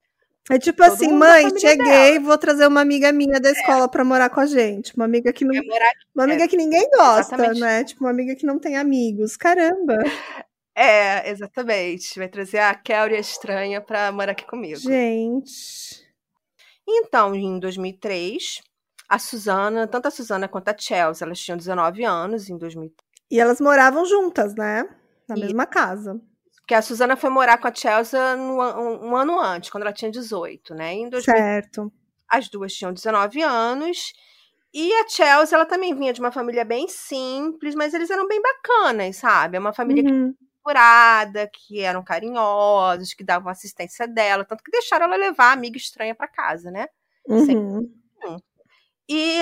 [0.51, 2.21] é tipo Todo assim, mãe, cheguei, dela.
[2.21, 3.53] vou trazer uma amiga minha da é.
[3.53, 3.89] escola é.
[3.89, 4.95] para morar com a gente.
[4.97, 5.55] Uma amiga que não,
[6.15, 6.49] uma amiga é.
[6.49, 7.61] que ninguém gosta, exatamente.
[7.61, 7.85] né?
[7.85, 9.37] Tipo uma amiga que não tem amigos.
[9.37, 9.99] Caramba.
[10.75, 12.19] É, exatamente.
[12.19, 14.79] Vai trazer a Kelly estranha para morar aqui comigo.
[14.79, 16.03] Gente.
[16.89, 18.61] Então, em 2003,
[19.09, 22.97] a Suzana, tanto a Suzana quanto a Chelsea, elas tinham 19 anos em 2003.
[23.31, 24.89] E elas moravam juntas, né?
[25.29, 25.41] Na e...
[25.41, 26.21] mesma casa.
[26.63, 29.93] Porque a Suzana foi morar com a Chelsea no, um, um, ano antes, quando ela
[29.93, 30.95] tinha 18, né?
[30.95, 31.93] Em 2000, certo.
[32.29, 34.13] As duas tinham 19 anos.
[34.73, 38.41] E a Chelsea, ela também vinha de uma família bem simples, mas eles eram bem
[38.41, 39.57] bacanas, sabe?
[39.57, 40.35] É uma família uhum.
[40.63, 45.77] curada, que eram carinhosos, que davam assistência dela, tanto que deixaram ela levar a amiga
[45.77, 46.87] estranha para casa, né?
[47.29, 47.93] Uhum.
[49.09, 49.41] E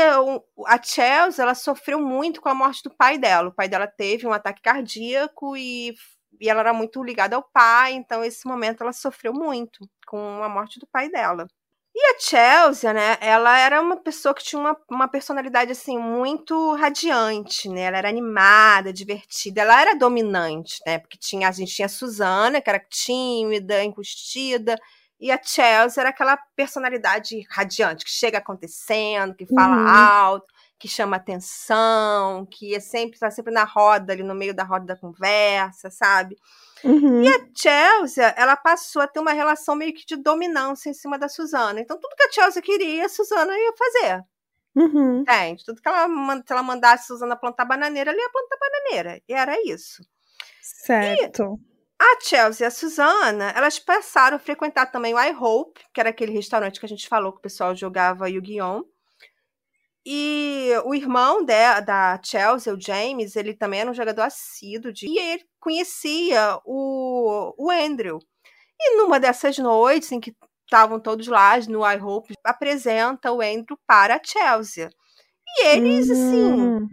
[0.67, 3.51] a Chelsea, ela sofreu muito com a morte do pai dela.
[3.51, 5.95] O pai dela teve um ataque cardíaco e
[6.39, 10.49] e ela era muito ligada ao pai, então esse momento ela sofreu muito com a
[10.49, 11.47] morte do pai dela.
[11.95, 16.75] E a Chelsea, né, ela era uma pessoa que tinha uma, uma personalidade, assim, muito
[16.77, 21.87] radiante, né, ela era animada, divertida, ela era dominante, né, porque tinha, a gente tinha
[21.87, 24.77] a Susana, que era tímida, encustida,
[25.19, 29.89] e a Chelsea era aquela personalidade radiante, que chega acontecendo, que fala uhum.
[29.89, 30.47] alto,
[30.81, 34.87] que chama atenção, que é sempre está sempre na roda, ali no meio da roda
[34.87, 36.39] da conversa, sabe?
[36.83, 37.23] Uhum.
[37.23, 41.19] E a Chelsea, ela passou a ter uma relação meio que de dominância em cima
[41.19, 41.81] da Suzana.
[41.81, 44.25] Então, tudo que a Chelsea queria, a Suzana ia fazer.
[44.75, 45.21] Uhum.
[45.21, 45.65] Entende?
[45.67, 49.23] Tudo que ela, se ela mandasse a Suzana plantar bananeira, ela ia plantar bananeira.
[49.29, 50.03] E era isso.
[50.63, 51.61] Certo.
[51.61, 56.01] E a Chelsea e a Suzana, elas passaram a frequentar também o I Hope, que
[56.01, 58.87] era aquele restaurante que a gente falou que o pessoal jogava Yu-Gi-Oh!
[60.13, 65.07] E o irmão de, da Chelsea, o James, ele também era um jogador assíduo de,
[65.07, 68.19] e ele conhecia o, o Andrew.
[68.81, 73.79] E numa dessas noites em que estavam todos lá no I Hope, apresenta o Andrew
[73.87, 74.91] para a Chelsea.
[75.47, 76.77] E eles, assim, uhum.
[76.79, 76.89] assim,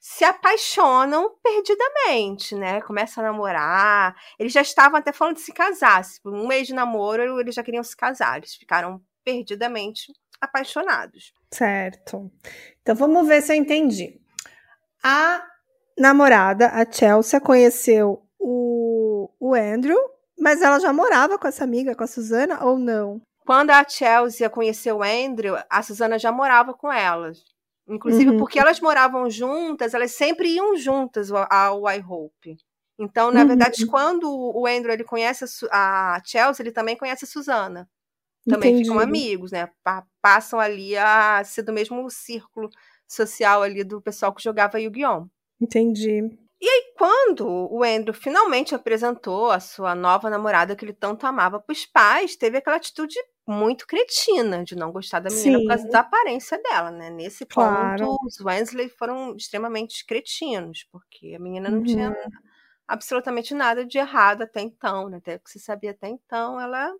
[0.00, 2.80] se apaixonam perdidamente, né?
[2.80, 4.16] Começam a namorar.
[4.38, 6.00] Eles já estavam até falando de se casar.
[6.24, 8.38] Um mês de namoro, eles já queriam se casar.
[8.38, 10.10] Eles ficaram perdidamente
[10.42, 11.32] apaixonados.
[11.52, 12.30] Certo.
[12.82, 14.20] Então vamos ver se eu entendi.
[15.02, 15.42] A
[15.96, 19.98] namorada, a Chelsea, conheceu o, o Andrew,
[20.38, 23.22] mas ela já morava com essa amiga, com a Susana, ou não?
[23.46, 27.44] Quando a Chelsea conheceu o Andrew, a Susana já morava com elas.
[27.88, 28.38] Inclusive, uhum.
[28.38, 32.56] porque elas moravam juntas, elas sempre iam juntas ao I Hope.
[32.98, 33.48] Então, na uhum.
[33.48, 37.88] verdade, quando o Andrew ele conhece a, Chelsea, ele também conhece a Susana
[38.48, 38.88] também Entendi.
[38.88, 39.68] ficam amigos, né?
[40.20, 42.68] Passam ali a ser do mesmo círculo
[43.06, 45.26] social ali do pessoal que jogava Yu-Gi-Oh!
[45.60, 46.38] Entendi.
[46.60, 51.58] E aí, quando o Andrew finalmente apresentou a sua nova namorada que ele tanto amava
[51.58, 55.64] para os pais, teve aquela atitude muito cretina de não gostar da menina Sim.
[55.64, 57.10] por causa da aparência dela, né?
[57.10, 58.06] Nesse claro.
[58.06, 61.84] ponto, os Wesley foram extremamente cretinos, porque a menina não uhum.
[61.84, 62.16] tinha
[62.86, 65.16] absolutamente nada de errado até então, né?
[65.16, 66.92] Até o que se sabia até então, ela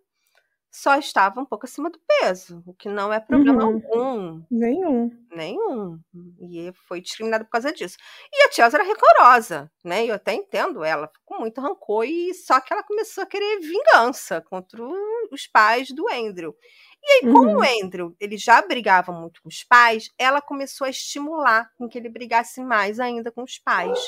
[0.75, 3.81] só estava um pouco acima do peso, o que não é problema uhum.
[3.85, 4.43] algum.
[4.49, 5.11] Nenhum.
[5.31, 5.99] Nenhum.
[6.41, 7.95] E foi discriminada por causa disso.
[8.33, 10.03] E a Chelsea era rancorosa, né?
[10.05, 14.41] Eu até entendo ela, com muito rancor, e só que ela começou a querer vingança
[14.41, 14.83] contra
[15.31, 16.55] os pais do Andrew.
[17.03, 17.57] E aí, como uhum.
[17.57, 21.99] o Andrew ele já brigava muito com os pais, ela começou a estimular com que
[21.99, 23.99] ele brigasse mais ainda com os pais.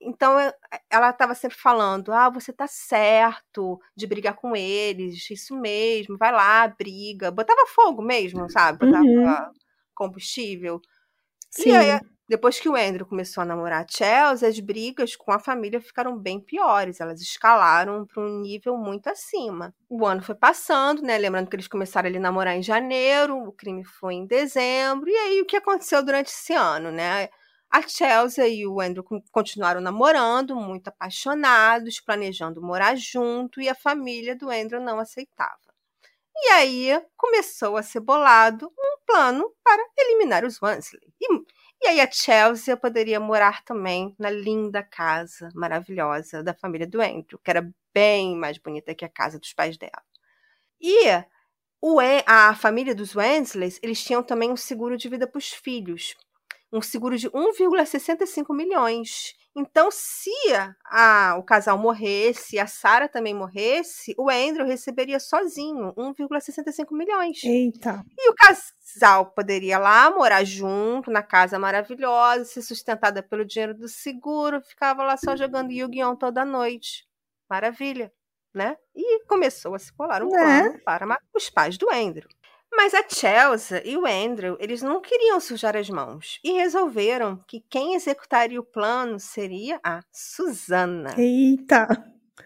[0.00, 0.38] Então
[0.90, 6.32] ela estava sempre falando: ah, você tá certo de brigar com eles, isso mesmo, vai
[6.32, 7.30] lá, briga.
[7.30, 8.78] Botava fogo mesmo, sabe?
[8.78, 9.52] Botava uhum.
[9.94, 10.80] combustível.
[11.50, 11.70] Sim.
[11.70, 15.38] E aí, depois que o Andrew começou a namorar a Chelsea, as brigas com a
[15.38, 17.00] família ficaram bem piores.
[17.00, 19.74] Elas escalaram para um nível muito acima.
[19.88, 21.16] O ano foi passando, né?
[21.16, 25.08] Lembrando que eles começaram a namorar em janeiro, o crime foi em dezembro.
[25.08, 27.30] E aí, o que aconteceu durante esse ano, né?
[27.70, 34.34] A Chelsea e o Andrew continuaram namorando, muito apaixonados, planejando morar junto, e a família
[34.34, 35.58] do Andrew não aceitava.
[36.34, 41.12] E aí começou a ser bolado um plano para eliminar os Wesley.
[41.20, 41.26] E,
[41.82, 47.38] e aí a Chelsea poderia morar também na linda casa maravilhosa da família do Andrew,
[47.42, 50.02] que era bem mais bonita que a casa dos pais dela.
[50.80, 51.06] E
[51.80, 56.16] o, a família dos Wensleys, eles tinham também um seguro de vida para os filhos
[56.72, 59.34] um seguro de 1,65 milhões.
[59.56, 60.30] Então, se
[60.84, 67.42] a, o casal morresse, a Sara também morresse, o Andrew receberia sozinho 1,65 milhões.
[67.42, 68.04] Eita.
[68.16, 73.88] E o casal poderia lá morar junto, na casa maravilhosa, ser sustentada pelo dinheiro do
[73.88, 76.16] seguro, ficava lá só jogando Yu-Gi-Oh!
[76.16, 77.08] toda noite.
[77.50, 78.12] Maravilha,
[78.54, 78.76] né?
[78.94, 80.62] E começou a se colar um é.
[80.62, 82.28] plano para os pais do Andrew.
[82.78, 87.60] Mas a Chelsea e o Andrew, eles não queriam sujar as mãos e resolveram que
[87.68, 91.12] quem executaria o plano seria a Susana.
[91.18, 91.88] Eita!
[92.38, 92.42] O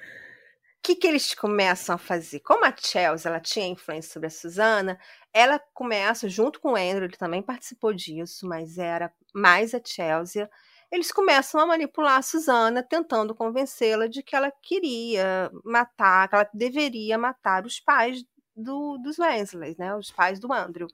[0.82, 2.40] que, que eles começam a fazer?
[2.40, 4.98] Como a Chelsea ela tinha influência sobre a Susana,
[5.34, 10.48] ela começa, junto com o Andrew, ele também participou disso, mas era mais a Chelsea.
[10.90, 16.48] Eles começam a manipular a Susana, tentando convencê-la de que ela queria matar, que ela
[16.54, 18.24] deveria matar os pais
[18.56, 19.94] do, dos Wesley, né?
[19.94, 20.88] Os pais do Andrew.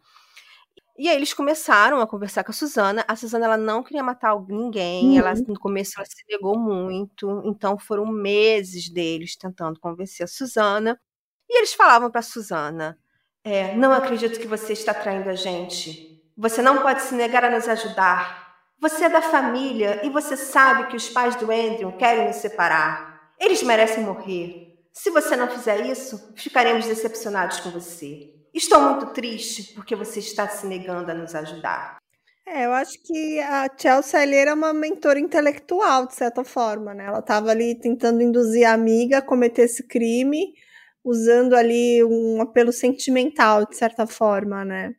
[0.98, 3.04] E aí eles começaram a conversar com a Susana.
[3.06, 5.10] A Susana ela não queria matar ninguém.
[5.10, 5.18] Uhum.
[5.18, 7.40] Ela no começo ela se negou muito.
[7.44, 11.00] Então foram meses deles tentando convencer a Susana.
[11.48, 12.98] E eles falavam para a Susana:
[13.44, 16.20] é, "Não acredito que você está traindo a gente.
[16.36, 18.48] Você não pode se negar a nos ajudar.
[18.80, 23.32] Você é da família e você sabe que os pais do Andrew querem nos separar.
[23.38, 24.67] Eles merecem morrer.
[24.98, 28.34] Se você não fizer isso, ficaremos decepcionados com você.
[28.52, 31.98] Estou muito triste porque você está se negando a nos ajudar.
[32.44, 37.04] É, eu acho que a Chelsea era uma mentora intelectual, de certa forma, né?
[37.04, 40.52] Ela estava ali tentando induzir a amiga a cometer esse crime,
[41.04, 44.96] usando ali um apelo sentimental, de certa forma, né?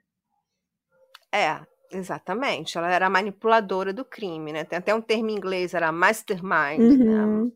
[1.29, 1.59] É,
[1.91, 2.77] exatamente.
[2.77, 4.63] Ela era manipuladora do crime, né?
[4.63, 7.25] Tem até um termo em inglês, era mastermind, né?
[7.25, 7.45] uhum.
[7.45, 7.51] né?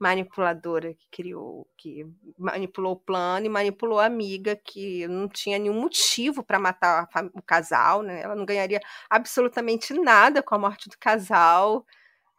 [0.00, 2.06] Manipuladora que criou, que
[2.38, 7.42] manipulou o plano e manipulou a amiga que não tinha nenhum motivo para matar o
[7.42, 8.22] casal, né?
[8.22, 11.84] Ela não ganharia absolutamente nada com a morte do casal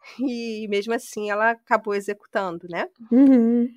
[0.18, 2.88] e mesmo assim ela acabou executando, né?
[3.12, 3.70] Uhum.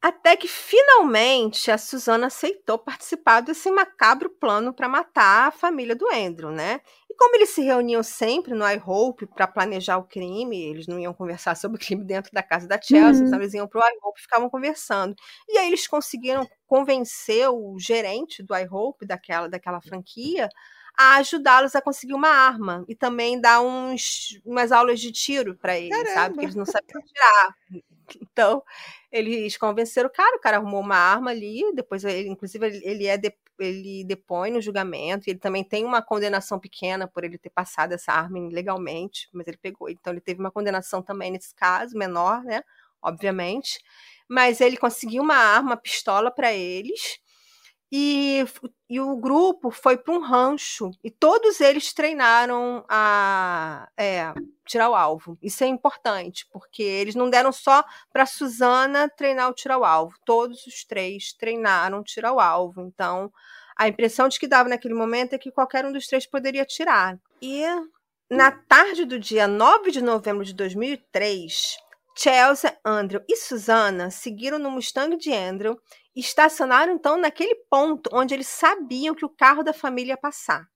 [0.00, 6.08] Até que finalmente a Susana aceitou participar desse macabro plano para matar a família do
[6.12, 6.80] Andrew, né?
[7.22, 11.54] Como eles se reuniam sempre no iHope para planejar o crime, eles não iam conversar
[11.56, 13.28] sobre o crime dentro da casa da Chelsea, uhum.
[13.28, 15.14] então eles iam para o iHope e ficavam conversando.
[15.48, 20.48] E aí eles conseguiram convencer o gerente do iHope, daquela, daquela franquia,
[20.98, 25.78] a ajudá-los a conseguir uma arma e também dar uns, umas aulas de tiro para
[25.78, 26.14] eles, Caramba.
[26.14, 26.34] sabe?
[26.34, 27.54] Porque eles não sabiam tirar.
[28.20, 28.62] Então,
[29.10, 33.16] eles convenceram o cara, o cara arrumou uma arma ali, depois ele, inclusive, ele é
[33.16, 37.92] de, ele depõe no julgamento, ele também tem uma condenação pequena por ele ter passado
[37.92, 42.42] essa arma ilegalmente, mas ele pegou, então ele teve uma condenação também nesse caso, menor,
[42.44, 42.62] né,
[43.02, 43.80] obviamente,
[44.28, 47.18] mas ele conseguiu uma arma, pistola para eles,
[47.94, 48.42] e,
[48.88, 54.32] e o grupo foi para um rancho e todos eles treinaram a é,
[54.66, 55.36] tirar o alvo.
[55.42, 60.14] Isso é importante, porque eles não deram só para Suzana treinar o tirar o alvo.
[60.24, 62.80] Todos os três treinaram tirar o alvo.
[62.80, 63.30] Então,
[63.76, 67.18] a impressão de que dava naquele momento é que qualquer um dos três poderia tirar.
[67.42, 67.62] E
[68.30, 71.76] Na tarde do dia 9 de novembro de 2003,
[72.14, 75.78] Chelsea, Andrew e Susana seguiram no Mustang de Andrew
[76.14, 80.66] e estacionaram então naquele ponto onde eles sabiam que o carro da família ia passar.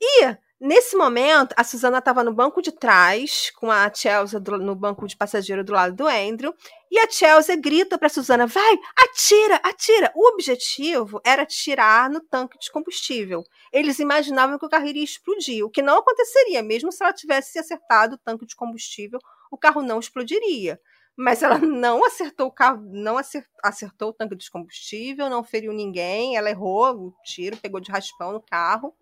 [0.00, 4.74] E Nesse momento, a Susana estava no banco de trás, com a Chelsea do, no
[4.74, 6.52] banco de passageiro do lado do Andrew,
[6.90, 10.10] e a Chelsea grita para a Susana: vai, atira, atira.
[10.16, 13.44] O objetivo era atirar no tanque de combustível.
[13.72, 17.56] Eles imaginavam que o carro iria explodir, o que não aconteceria, mesmo se ela tivesse
[17.56, 19.20] acertado o tanque de combustível,
[19.50, 20.80] o carro não explodiria.
[21.16, 26.36] Mas ela não acertou o carro, não acertou o tanque de combustível, não feriu ninguém,
[26.36, 28.94] ela errou o tiro, pegou de raspão no carro.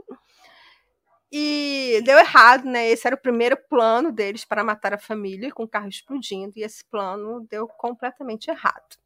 [1.31, 2.89] E deu errado, né?
[2.89, 6.63] Esse era o primeiro plano deles para matar a família com o carro explodindo, e
[6.63, 8.97] esse plano deu completamente errado.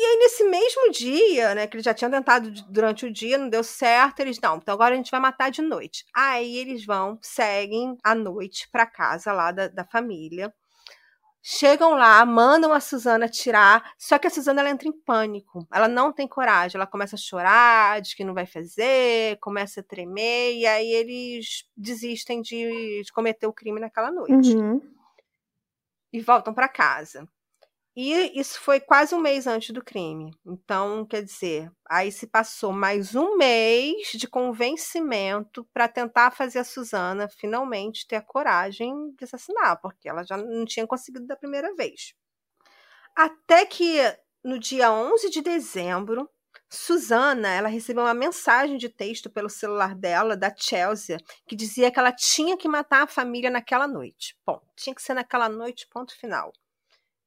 [0.00, 3.48] E aí, nesse mesmo dia, né, que eles já tinham tentado durante o dia, não
[3.48, 6.04] deu certo, eles, não, então agora a gente vai matar de noite.
[6.14, 10.54] Aí eles vão, seguem à noite para casa lá da, da família.
[11.42, 15.66] Chegam lá, mandam a Suzana tirar, só que a Suzana ela entra em pânico.
[15.72, 19.82] Ela não tem coragem, ela começa a chorar, diz que não vai fazer, começa a
[19.84, 24.54] tremer, e aí eles desistem de, de cometer o crime naquela noite.
[24.54, 24.80] Uhum.
[26.12, 27.28] E voltam para casa.
[28.00, 30.30] E isso foi quase um mês antes do crime.
[30.46, 36.64] Então, quer dizer, aí se passou mais um mês de convencimento para tentar fazer a
[36.64, 41.74] Suzana finalmente ter a coragem de assassinar, porque ela já não tinha conseguido da primeira
[41.74, 42.14] vez.
[43.16, 43.98] Até que
[44.44, 46.30] no dia 11 de dezembro,
[46.70, 51.16] Suzana, ela recebeu uma mensagem de texto pelo celular dela, da Chelsea,
[51.48, 54.38] que dizia que ela tinha que matar a família naquela noite.
[54.46, 56.52] Bom, tinha que ser naquela noite, ponto final.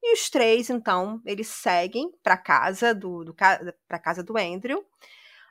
[0.03, 4.83] E os três, então, eles seguem para casa do, do para casa do Andrew.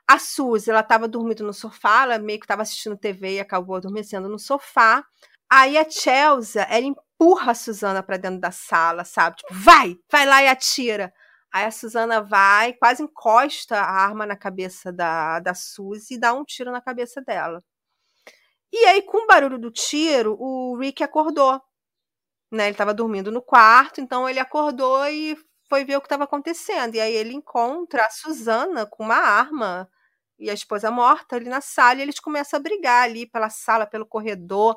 [0.07, 3.77] A Suzy, ela estava dormindo no sofá, ela meio que estava assistindo TV e acabou
[3.77, 5.05] adormecendo no sofá.
[5.49, 9.37] Aí a Chelsea, ela empurra a Susana para dentro da sala, sabe?
[9.37, 11.13] Tipo, vai, vai lá e atira.
[11.53, 16.33] Aí a Susana vai, quase encosta a arma na cabeça da, da Suzy e dá
[16.33, 17.63] um tiro na cabeça dela.
[18.71, 21.61] E aí, com o barulho do tiro, o Rick acordou
[22.51, 22.65] né?
[22.65, 25.37] Ele estava dormindo no quarto, então ele acordou e
[25.69, 26.95] foi ver o que estava acontecendo.
[26.95, 29.89] E aí ele encontra a Susana com uma arma
[30.37, 33.85] e a esposa morta ali na sala, e eles começam a brigar ali pela sala,
[33.85, 34.75] pelo corredor.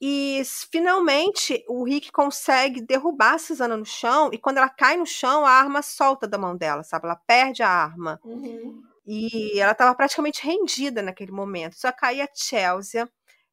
[0.00, 5.06] E finalmente o Rick consegue derrubar a Susana no chão, e quando ela cai no
[5.06, 7.06] chão, a arma solta da mão dela, sabe?
[7.06, 8.18] Ela perde a arma.
[8.24, 8.82] Uhum.
[9.06, 11.76] E ela estava praticamente rendida naquele momento.
[11.76, 13.06] Só que aí a Chelsea,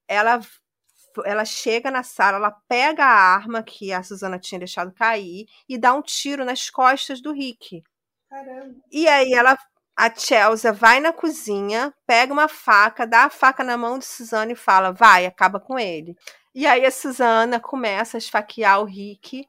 [0.07, 0.39] ela
[1.26, 5.78] ela chega na sala, ela pega a arma que a Susana tinha deixado cair e
[5.78, 7.84] dá um tiro nas costas do Rick.
[8.30, 8.76] Caramba.
[8.91, 9.57] E aí ela
[9.95, 14.51] a Chelsea vai na cozinha, pega uma faca, dá a faca na mão de Susana
[14.51, 16.16] e fala: "Vai, acaba com ele".
[16.55, 19.45] E aí a Susana começa a esfaquear o Rick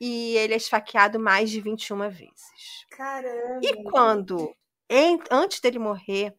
[0.00, 2.84] e ele é esfaqueado mais de 21 vezes.
[2.90, 3.60] Caramba.
[3.62, 4.54] E quando
[4.88, 6.34] em, antes dele morrer,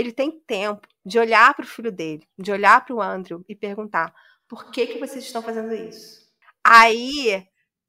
[0.00, 3.54] ele tem tempo de olhar para o filho dele, de olhar para o Andrew e
[3.54, 4.12] perguntar:
[4.48, 6.20] por que, que vocês estão fazendo isso?
[6.64, 7.46] Aí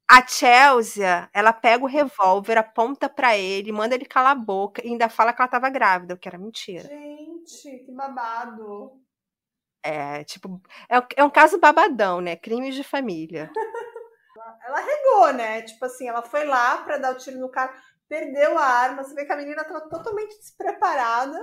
[0.08, 4.88] a Chelsea, ela pega o revólver, aponta para ele, manda ele calar a boca e
[4.90, 6.86] ainda fala que ela estava grávida, o que era mentira.
[6.86, 9.00] Gente, que babado.
[9.82, 12.36] É, tipo, é, é um caso babadão, né?
[12.36, 13.50] Crimes de família.
[14.66, 15.62] ela regou, né?
[15.62, 17.72] Tipo assim, ela foi lá para dar o tiro no cara,
[18.08, 19.02] perdeu a arma.
[19.02, 21.38] Você vê que a menina estava totalmente despreparada.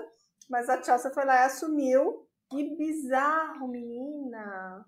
[0.50, 2.28] Mas a Chelsea foi lá e assumiu.
[2.50, 4.84] Que bizarro, menina.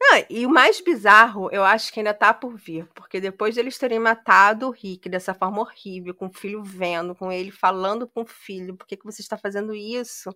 [0.00, 3.78] Não, e o mais bizarro, eu acho que ainda tá por vir, porque depois deles
[3.78, 8.22] terem matado o Rick dessa forma horrível, com o filho vendo, com ele falando com
[8.22, 10.34] o filho, por que, que você está fazendo isso?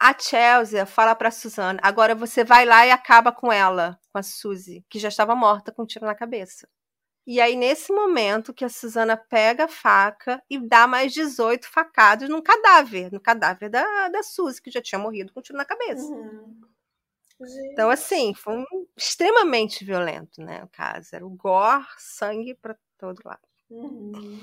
[0.00, 4.22] A Chelsea fala pra Susana, agora você vai lá e acaba com ela, com a
[4.22, 6.66] Suzy, que já estava morta com um tiro na cabeça.
[7.26, 12.28] E aí, nesse momento, que a Suzana pega a faca e dá mais 18 facadas
[12.28, 15.64] num cadáver, no cadáver da, da Suzy, que já tinha morrido com um tiro na
[15.64, 16.02] cabeça.
[16.02, 16.60] Uhum.
[17.72, 20.62] Então, assim, foi um, extremamente violento, né?
[20.64, 21.14] O caso.
[21.14, 23.40] Era o gore, sangue para todo lado.
[23.70, 24.40] Uhum.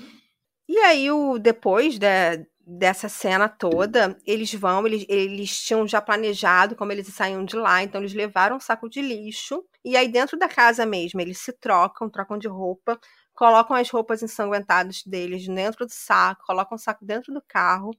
[0.68, 6.76] E aí, o, depois de, dessa cena toda, eles vão, eles, eles tinham já planejado
[6.76, 10.38] como eles saíam de lá, então eles levaram um saco de lixo e aí, dentro
[10.38, 13.00] da casa mesmo, eles se trocam, trocam de roupa,
[13.34, 17.90] colocam as roupas ensanguentadas deles dentro do saco, colocam o saco dentro do carro.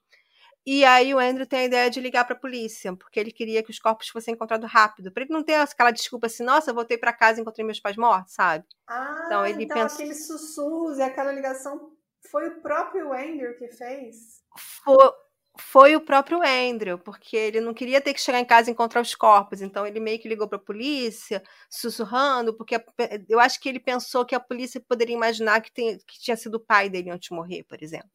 [0.63, 3.63] E aí o Andrew tem a ideia de ligar para a polícia, porque ele queria
[3.63, 6.95] que os corpos fossem encontrados rápido, para ele não ter aquela desculpa assim, nossa, voltei
[6.95, 8.65] para casa e encontrei meus pais mortos, sabe?
[8.88, 9.95] Ah, então, ele então pensa...
[9.95, 11.91] aqueles sussurros e aquela ligação
[12.30, 14.38] foi o próprio Andrew que fez?
[14.58, 15.12] Foi,
[15.60, 19.02] foi o próprio Andrew, porque ele não queria ter que chegar em casa e encontrar
[19.02, 22.82] os corpos, então ele meio que ligou para a polícia, sussurrando, porque
[23.28, 26.56] eu acho que ele pensou que a polícia poderia imaginar que, tem, que tinha sido
[26.56, 28.10] o pai dele antes de morrer, por exemplo.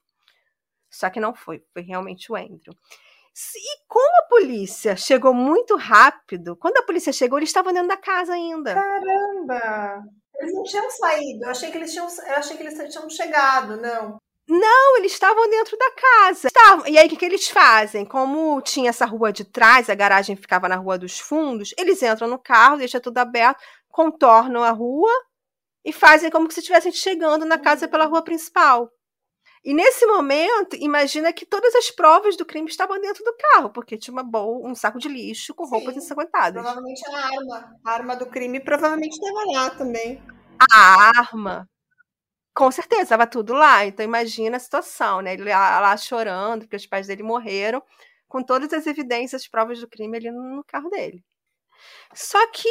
[0.90, 2.74] Só que não foi, foi realmente o Andrew.
[3.56, 7.96] E como a polícia chegou muito rápido, quando a polícia chegou, eles estavam dentro da
[7.96, 8.74] casa ainda.
[8.74, 10.04] Caramba!
[10.36, 11.44] Eles não tinham saído.
[11.44, 14.20] Eu achei que eles tinham, eu achei que eles tinham chegado, não.
[14.46, 16.48] Não, eles estavam dentro da casa.
[16.48, 16.86] Estavam.
[16.86, 18.04] E aí, o que, que eles fazem?
[18.04, 22.28] Como tinha essa rua de trás, a garagem ficava na rua dos fundos, eles entram
[22.28, 25.10] no carro, deixam tudo aberto, contornam a rua
[25.84, 28.90] e fazem como se estivessem chegando na casa pela rua principal.
[29.64, 33.96] E nesse momento, imagina que todas as provas do crime estavam dentro do carro, porque
[33.96, 36.62] tinha uma boa, um saco de lixo com roupas Sim, ensanguentadas.
[36.62, 37.76] Provavelmente a arma.
[37.82, 40.22] A arma do crime provavelmente estava lá também.
[40.70, 41.66] A arma.
[42.54, 43.84] Com certeza, estava tudo lá.
[43.84, 45.34] Então imagina a situação, né?
[45.34, 47.82] Ele lá, lá chorando, porque os pais dele morreram,
[48.28, 51.22] com todas as evidências, as provas do crime ali no carro dele.
[52.14, 52.68] Só que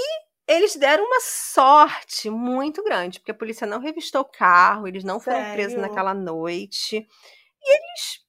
[0.48, 5.20] eles deram uma sorte muito grande, porque a polícia não revistou o carro, eles não
[5.20, 5.42] Sério?
[5.42, 6.98] foram presos naquela noite.
[7.62, 8.24] E eles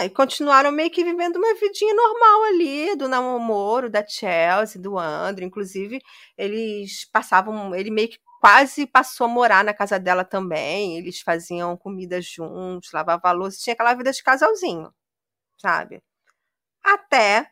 [0.00, 5.46] é, continuaram meio que vivendo uma vidinha normal ali, do namoro da Chelsea, do Andrew.
[5.46, 6.00] Inclusive,
[6.36, 10.96] eles passavam, ele meio que quase passou a morar na casa dela também.
[10.98, 14.92] Eles faziam comida juntos, lavavam louça, tinha aquela vida de casalzinho,
[15.58, 16.02] sabe?
[16.82, 17.50] Até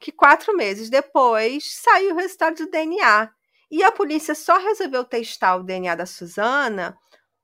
[0.00, 3.30] que quatro meses depois saiu o resultado do DNA.
[3.70, 6.96] E a polícia só resolveu testar o DNA da Susana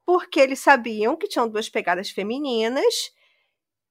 [0.05, 3.13] porque eles sabiam que tinham duas pegadas femininas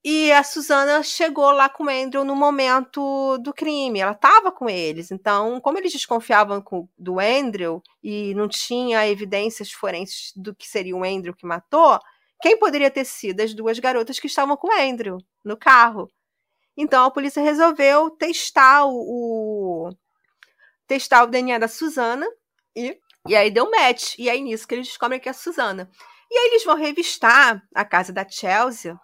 [0.04, 4.00] e a Susana chegou lá com o Andrew no momento do crime.
[4.00, 5.12] Ela estava com eles.
[5.12, 6.64] Então, como eles desconfiavam
[6.98, 12.00] do Andrew e não tinha evidências forenses do que seria o Andrew que matou,
[12.42, 16.10] quem poderia ter sido as duas garotas que estavam com o Andrew no carro?
[16.78, 19.90] Então a polícia resolveu testar o, o
[20.88, 22.26] testar o DNA da Susana
[22.74, 22.98] e,
[23.28, 24.16] e aí deu match.
[24.18, 25.90] E aí nisso que eles descobrem que é a Susana.
[26.32, 28.98] E aí eles vão revistar a casa da Chelsea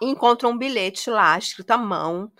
[0.00, 2.30] e encontram um bilhete lá, escrito à mão,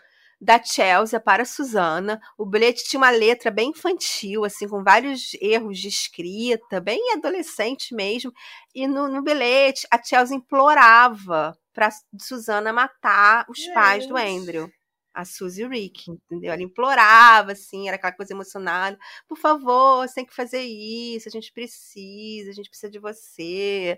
[0.40, 2.20] da Chelsea para a Susana.
[2.36, 7.94] O bilhete tinha uma letra bem infantil, assim, com vários erros de escrita, bem adolescente
[7.94, 8.32] mesmo.
[8.74, 11.90] E no, no bilhete, a Chelsea implorava para
[12.20, 13.74] Susana matar os Gente.
[13.74, 14.70] pais do Andrew.
[15.14, 16.52] A Suzy e o Rick, entendeu?
[16.52, 18.96] Ela implorava, assim, era aquela coisa emocionada.
[19.26, 23.96] Por favor, você tem que fazer isso, a gente precisa, a gente precisa de você.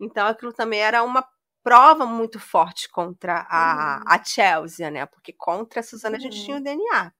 [0.00, 1.26] Então, aquilo também era uma
[1.62, 4.04] prova muito forte contra a, uhum.
[4.06, 5.06] a Chelsea, né?
[5.06, 6.20] Porque contra a Susana uhum.
[6.20, 6.64] a gente tinha o uhum.
[6.64, 7.12] DNA.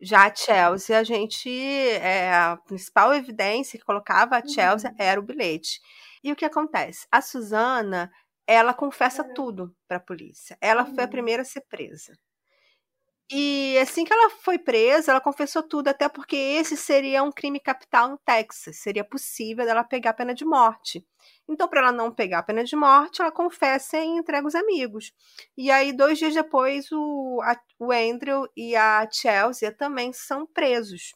[0.00, 1.50] Já a Chelsea, a gente.
[1.50, 4.96] É, a principal evidência que colocava a Chelsea uhum.
[4.98, 5.80] era o bilhete.
[6.22, 7.06] E o que acontece?
[7.10, 8.10] A Susana,
[8.46, 10.56] ela confessa tudo para a polícia.
[10.60, 11.10] Ela foi a uhum.
[11.10, 12.12] primeira a ser presa.
[13.32, 17.60] E assim que ela foi presa, ela confessou tudo, até porque esse seria um crime
[17.60, 18.78] capital no Texas.
[18.78, 21.06] Seria possível ela pegar a pena de morte.
[21.48, 25.12] Então, para ela não pegar a pena de morte, ela confessa e entrega os amigos.
[25.56, 31.12] E aí, dois dias depois, o, a, o Andrew e a Chelsea também são presos.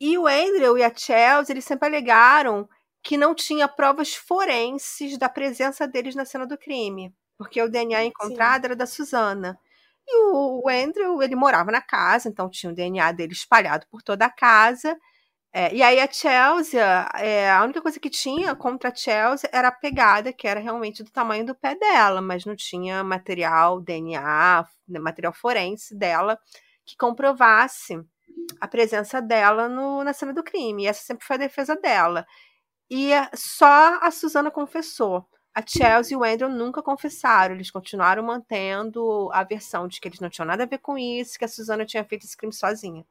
[0.00, 2.68] E o Andrew e a Chelsea, eles sempre alegaram
[3.02, 8.04] que não tinha provas forenses da presença deles na cena do crime, porque o DNA
[8.04, 8.66] encontrado Sim.
[8.66, 9.58] era da Susana.
[10.12, 14.26] E o, Andrew, ele morava na casa, então tinha o DNA dele espalhado por toda
[14.26, 14.96] a casa.
[15.52, 16.80] É, e aí a Chelsea,
[17.16, 21.02] é, a única coisa que tinha contra a Chelsea era a pegada, que era realmente
[21.02, 26.38] do tamanho do pé dela, mas não tinha material, DNA, material forense dela
[26.84, 27.96] que comprovasse
[28.60, 30.84] a presença dela no, na cena do crime.
[30.84, 32.26] E essa sempre foi a defesa dela.
[32.90, 35.26] E só a Susana confessou.
[35.54, 40.20] A Chelsea e o Andrew nunca confessaram, eles continuaram mantendo a versão de que eles
[40.20, 43.04] não tinham nada a ver com isso, que a Susana tinha feito esse crime sozinha.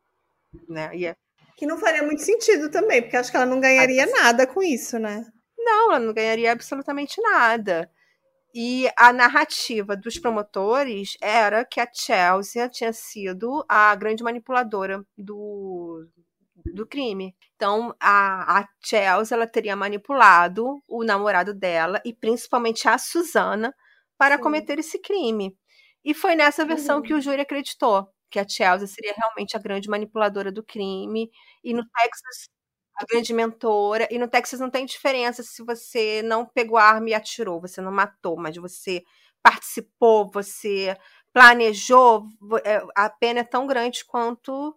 [0.67, 0.95] Né?
[0.95, 1.15] E, é
[1.59, 4.97] que não faria muito sentido também, porque acho que ela não ganharia nada com isso,
[4.97, 5.25] né?
[5.57, 7.91] Não, ela não ganharia absolutamente nada.
[8.55, 16.07] E a narrativa dos promotores era que a Chelsea tinha sido a grande manipuladora do,
[16.73, 17.35] do crime.
[17.55, 23.73] Então, a, a Chelsea ela teria manipulado o namorado dela e principalmente a Susana
[24.17, 24.43] para Sim.
[24.43, 25.55] cometer esse crime.
[26.03, 27.01] E foi nessa versão uhum.
[27.03, 31.29] que o júri acreditou que a Chelsea seria realmente a grande manipuladora do crime.
[31.63, 32.49] E no Texas,
[32.95, 34.07] a grande mentora.
[34.11, 37.81] E no Texas não tem diferença se você não pegou a arma e atirou, você
[37.81, 39.03] não matou, mas você
[39.41, 40.95] participou, você
[41.33, 42.27] planejou,
[42.63, 44.75] é, a pena é tão grande quanto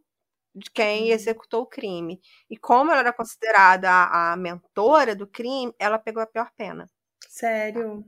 [0.54, 1.12] de quem uhum.
[1.12, 2.20] executou o crime.
[2.48, 6.88] E como ela era considerada a, a mentora do crime, ela pegou a pior pena.
[7.28, 8.04] Sério?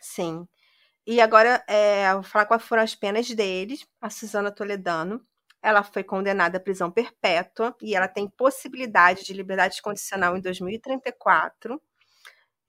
[0.00, 0.46] Sim.
[1.06, 3.86] E agora, é, vou falar quais foram as penas deles.
[4.00, 5.24] A Susana Toledano,
[5.62, 11.80] ela foi condenada à prisão perpétua e ela tem possibilidade de liberdade condicional em 2034.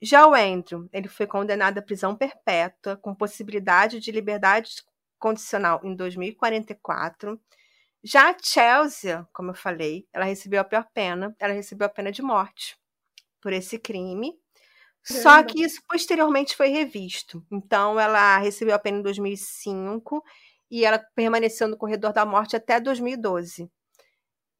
[0.02, 4.82] Já o Andrew, ele foi condenado à prisão perpétua com possibilidade de liberdade
[5.18, 7.38] condicional em 2044.
[8.02, 12.10] Já a Chelsea, como eu falei, ela recebeu a pior pena, ela recebeu a pena
[12.10, 12.78] de morte
[13.40, 14.34] por esse crime.
[15.02, 17.44] Só que isso posteriormente foi revisto.
[17.50, 20.22] Então, ela recebeu a pena em 2005
[20.70, 23.70] e ela permaneceu no corredor da morte até 2012.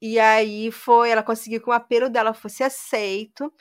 [0.00, 3.52] E aí foi, ela conseguiu que o apelo dela fosse aceito,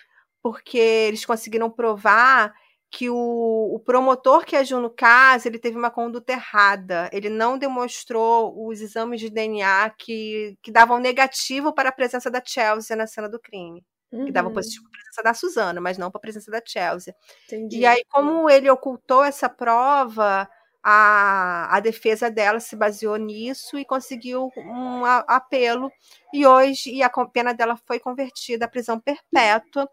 [0.42, 2.54] porque eles conseguiram provar
[2.92, 7.10] que o, o, promotor que agiu no caso ele teve uma conduta errada.
[7.14, 12.42] Ele não demonstrou os exames de DNA que, que davam negativo para a presença da
[12.44, 13.86] Chelsea na cena do crime.
[14.12, 14.26] Uhum.
[14.26, 17.14] Que davam positivo para a presença da Suzana, mas não para a presença da Chelsea.
[17.46, 17.78] Entendi.
[17.78, 20.50] E aí, como ele ocultou essa prova,
[20.84, 25.92] a, a defesa dela se baseou nisso e conseguiu um apelo.
[26.34, 29.88] E hoje e a pena dela foi convertida à prisão perpétua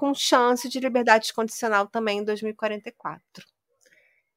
[0.00, 3.44] com chance de liberdade condicional também em 2044.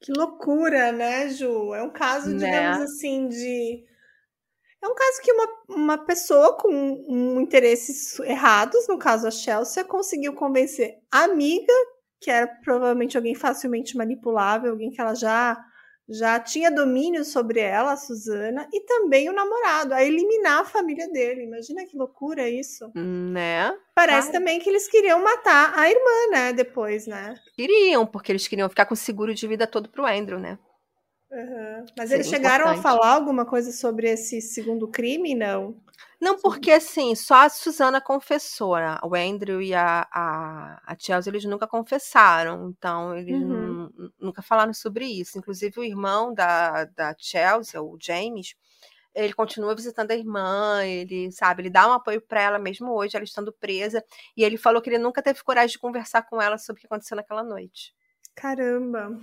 [0.02, 1.74] Que loucura, né, Ju?
[1.74, 2.46] É um caso, né?
[2.46, 3.86] digamos assim, de.
[4.82, 9.86] É um caso que uma, uma pessoa com um, interesses errados, no caso a Chelsea,
[9.86, 11.72] conseguiu convencer a amiga,
[12.20, 15.58] que era provavelmente alguém facilmente manipulável, alguém que ela já
[16.10, 21.08] já tinha domínio sobre ela, a Suzana, e também o namorado, a eliminar a família
[21.10, 21.44] dele.
[21.44, 22.92] Imagina que loucura isso.
[22.94, 23.74] Né?
[23.96, 26.54] Parece também que eles queriam matar a irmã, né?
[26.54, 27.36] Depois, né?
[27.56, 30.58] Queriam, porque eles queriam ficar com o seguro de vida todo pro Andrew, né?
[31.32, 31.86] Uhum.
[31.98, 32.80] Mas Seria eles chegaram importante.
[32.80, 35.76] a falar alguma coisa sobre esse segundo crime, não?
[36.24, 38.98] Não, porque assim, só a Susana confessou, né?
[39.04, 43.90] O Andrew e a, a, a Chelsea, eles nunca confessaram, então eles uhum.
[44.18, 45.38] nunca falaram sobre isso.
[45.38, 48.56] Inclusive o irmão da, da Chelsea, o James,
[49.14, 53.18] ele continua visitando a irmã, ele, sabe, ele dá um apoio para ela mesmo hoje,
[53.18, 54.02] ela estando presa,
[54.38, 56.88] e ele falou que ele nunca teve coragem de conversar com ela sobre o que
[56.88, 57.94] aconteceu naquela noite.
[58.34, 59.20] Caramba.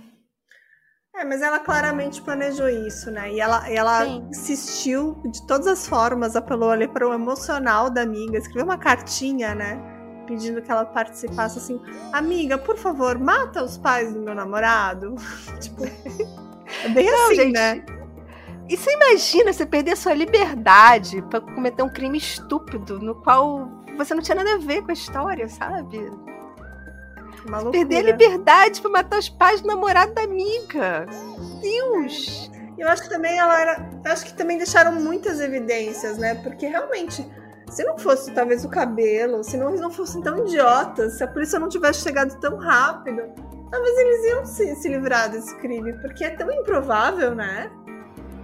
[1.13, 3.33] É, mas ela claramente planejou isso, né?
[3.33, 8.37] E ela, ela insistiu de todas as formas, apelou ali para o emocional da amiga,
[8.37, 9.79] escreveu uma cartinha, né?
[10.25, 11.81] Pedindo que ela participasse assim,
[12.13, 15.15] amiga, por favor, mata os pais do meu namorado.
[15.59, 17.85] tipo, é bem Não, assim, gente, né?
[18.69, 23.69] E você imagina você perder a sua liberdade para cometer um crime estúpido no qual
[23.97, 26.09] você não tinha nada a ver com a história, sabe?
[27.71, 31.05] Perder a liberdade para matar os pais do namorado da amiga.
[31.61, 32.51] Deus!
[32.77, 33.89] Eu acho que também ela era.
[34.05, 36.35] Acho que também deixaram muitas evidências, né?
[36.35, 37.23] Porque realmente,
[37.69, 41.27] se não fosse talvez o cabelo, se não, eles não fossem tão idiotas, se a
[41.27, 43.21] polícia não tivesse chegado tão rápido,
[43.69, 45.93] talvez eles iam se, se livrar desse crime.
[46.01, 47.69] Porque é tão improvável, né?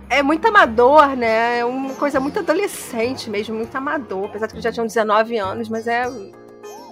[0.09, 1.59] É muito amador, né?
[1.59, 4.25] É uma coisa muito adolescente mesmo, muito amador.
[4.25, 6.05] Apesar de que já tinham 19 anos, mas é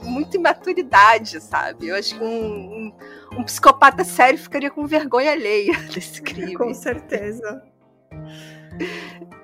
[0.06, 1.88] muita imaturidade, sabe?
[1.88, 2.94] Eu acho que um, um,
[3.40, 6.56] um psicopata sério ficaria com vergonha alheia desse crime.
[6.56, 7.64] Com certeza.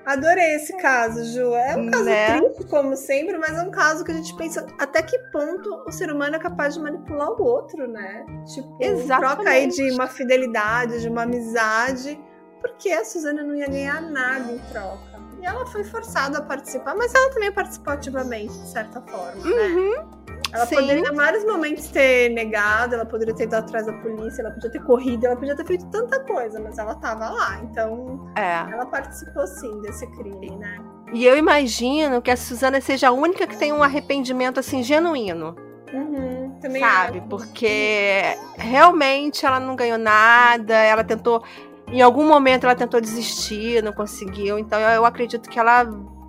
[0.05, 1.53] Adorei esse caso, Ju.
[1.53, 2.39] É um caso né?
[2.39, 5.91] triste, como sempre, mas é um caso que a gente pensa até que ponto o
[5.91, 8.25] ser humano é capaz de manipular o outro, né?
[8.53, 9.35] Tipo, Exatamente.
[9.35, 12.19] troca aí de uma fidelidade, de uma amizade,
[12.59, 15.21] porque a Suzana não ia ganhar nada em troca.
[15.39, 19.67] E ela foi forçada a participar, mas ela também participou ativamente, de certa forma, né?
[19.67, 19.91] uhum.
[19.91, 20.07] né?
[20.53, 20.75] Ela Sim.
[20.75, 24.69] poderia em vários momentos ter negado, ela poderia ter ido atrás da polícia, ela podia
[24.69, 27.61] ter corrido, ela podia ter feito tanta coisa, mas ela tava lá.
[27.63, 28.73] Então, é.
[28.73, 30.77] ela participou sim desse crime, né?
[31.13, 35.55] E eu imagino que a Suzana seja a única que tem um arrependimento assim genuíno.
[35.93, 37.17] Uhum, também Sabe?
[37.17, 37.21] É.
[37.21, 38.21] Porque
[38.57, 41.43] realmente ela não ganhou nada, ela tentou.
[41.87, 44.57] Em algum momento ela tentou desistir, não conseguiu.
[44.57, 45.83] Então eu, eu acredito que ela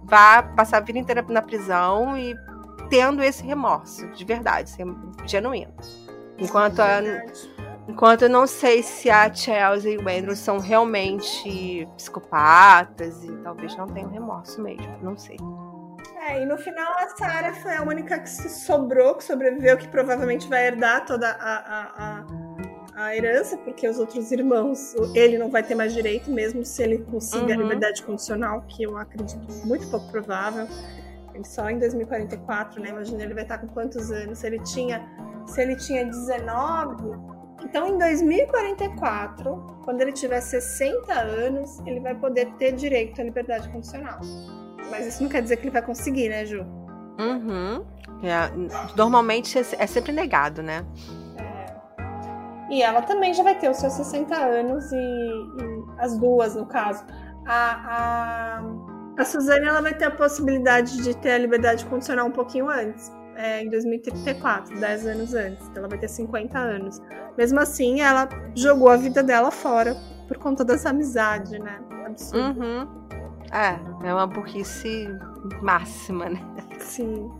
[0.04, 2.34] vá passar a vida inteira na prisão e
[2.92, 4.70] tendo esse remorso, de verdade,
[5.24, 5.72] genuíno.
[6.38, 7.00] Enquanto a,
[7.88, 13.74] enquanto eu não sei se a Chelsea e o Andrew são realmente psicopatas e talvez
[13.78, 15.38] não tenham remorso mesmo, não sei.
[16.28, 19.88] É, e no final a Sarah foi a única que se sobrou, que sobreviveu, que
[19.88, 22.24] provavelmente vai herdar toda a, a,
[22.94, 26.82] a, a herança, porque os outros irmãos, ele não vai ter mais direito, mesmo se
[26.82, 27.52] ele consiga uhum.
[27.52, 30.68] a liberdade condicional, que eu acredito muito pouco provável.
[31.34, 32.90] Ele só em 2044, né?
[32.90, 34.38] Imagina ele vai estar com quantos anos?
[34.38, 35.06] Se ele tinha,
[35.46, 37.32] se ele tinha 19,
[37.64, 43.68] então em 2044, quando ele tiver 60 anos, ele vai poder ter direito à liberdade
[43.68, 44.20] condicional.
[44.90, 46.66] Mas isso não quer dizer que ele vai conseguir, né, Ju?
[47.18, 47.84] Uhum.
[48.22, 48.50] É,
[48.96, 50.84] normalmente é, é sempre negado, né?
[51.36, 52.74] É.
[52.74, 56.66] E ela também já vai ter os seus 60 anos, e, e as duas, no
[56.66, 57.04] caso.
[57.46, 58.62] A, a,
[59.16, 63.10] a Suzane ela vai ter a possibilidade de ter a liberdade condicional um pouquinho antes.
[63.34, 65.70] É, em 2034, 10 anos antes.
[65.74, 67.00] Ela vai ter 50 anos.
[67.36, 69.96] Mesmo assim, ela jogou a vida dela fora
[70.28, 71.80] por conta dessa amizade, né?
[72.06, 72.60] Absurdo.
[72.60, 73.02] Uhum.
[73.50, 75.08] É, é uma burrice
[75.62, 76.40] máxima, né?
[76.78, 77.30] Sim.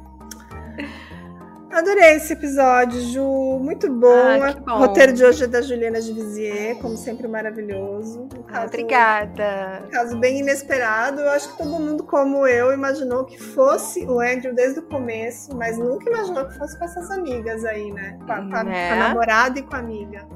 [1.73, 3.59] Adorei esse episódio, Ju.
[3.59, 4.43] Muito bom.
[4.43, 4.73] Ah, bom.
[4.73, 8.29] O roteiro de hoje é da Juliana de Vizier, como sempre maravilhoso.
[8.37, 9.83] Um caso, Obrigada.
[9.87, 11.23] Um caso bem inesperado.
[11.23, 15.57] Eu acho que todo mundo, como eu, imaginou que fosse o Andrew desde o começo,
[15.57, 18.19] mas nunca imaginou que fosse com essas amigas aí, né?
[18.27, 18.89] Com a, com a, é.
[18.89, 20.27] com a namorada e com a amiga.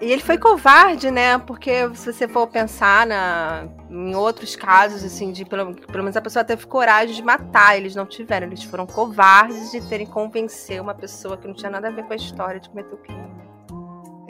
[0.00, 1.36] E ele foi covarde, né?
[1.38, 6.22] Porque se você for pensar na, em outros casos, assim, de pelo, pelo menos a
[6.22, 8.46] pessoa teve coragem de matar, eles não tiveram.
[8.46, 12.14] Eles foram covardes de terem convencer uma pessoa que não tinha nada a ver com
[12.14, 13.30] a história de cometer o crime.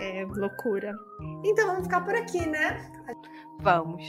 [0.00, 0.92] É loucura.
[1.44, 2.90] Então vamos ficar por aqui, né?
[3.60, 4.02] Vamos.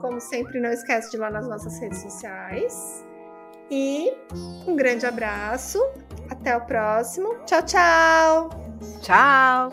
[0.00, 3.04] Como sempre, não esquece de ir lá nas nossas redes sociais.
[3.68, 4.12] E
[4.68, 5.82] um grande abraço.
[6.30, 7.34] Até o próximo.
[7.44, 8.50] Tchau, tchau.
[9.00, 9.72] Tchau.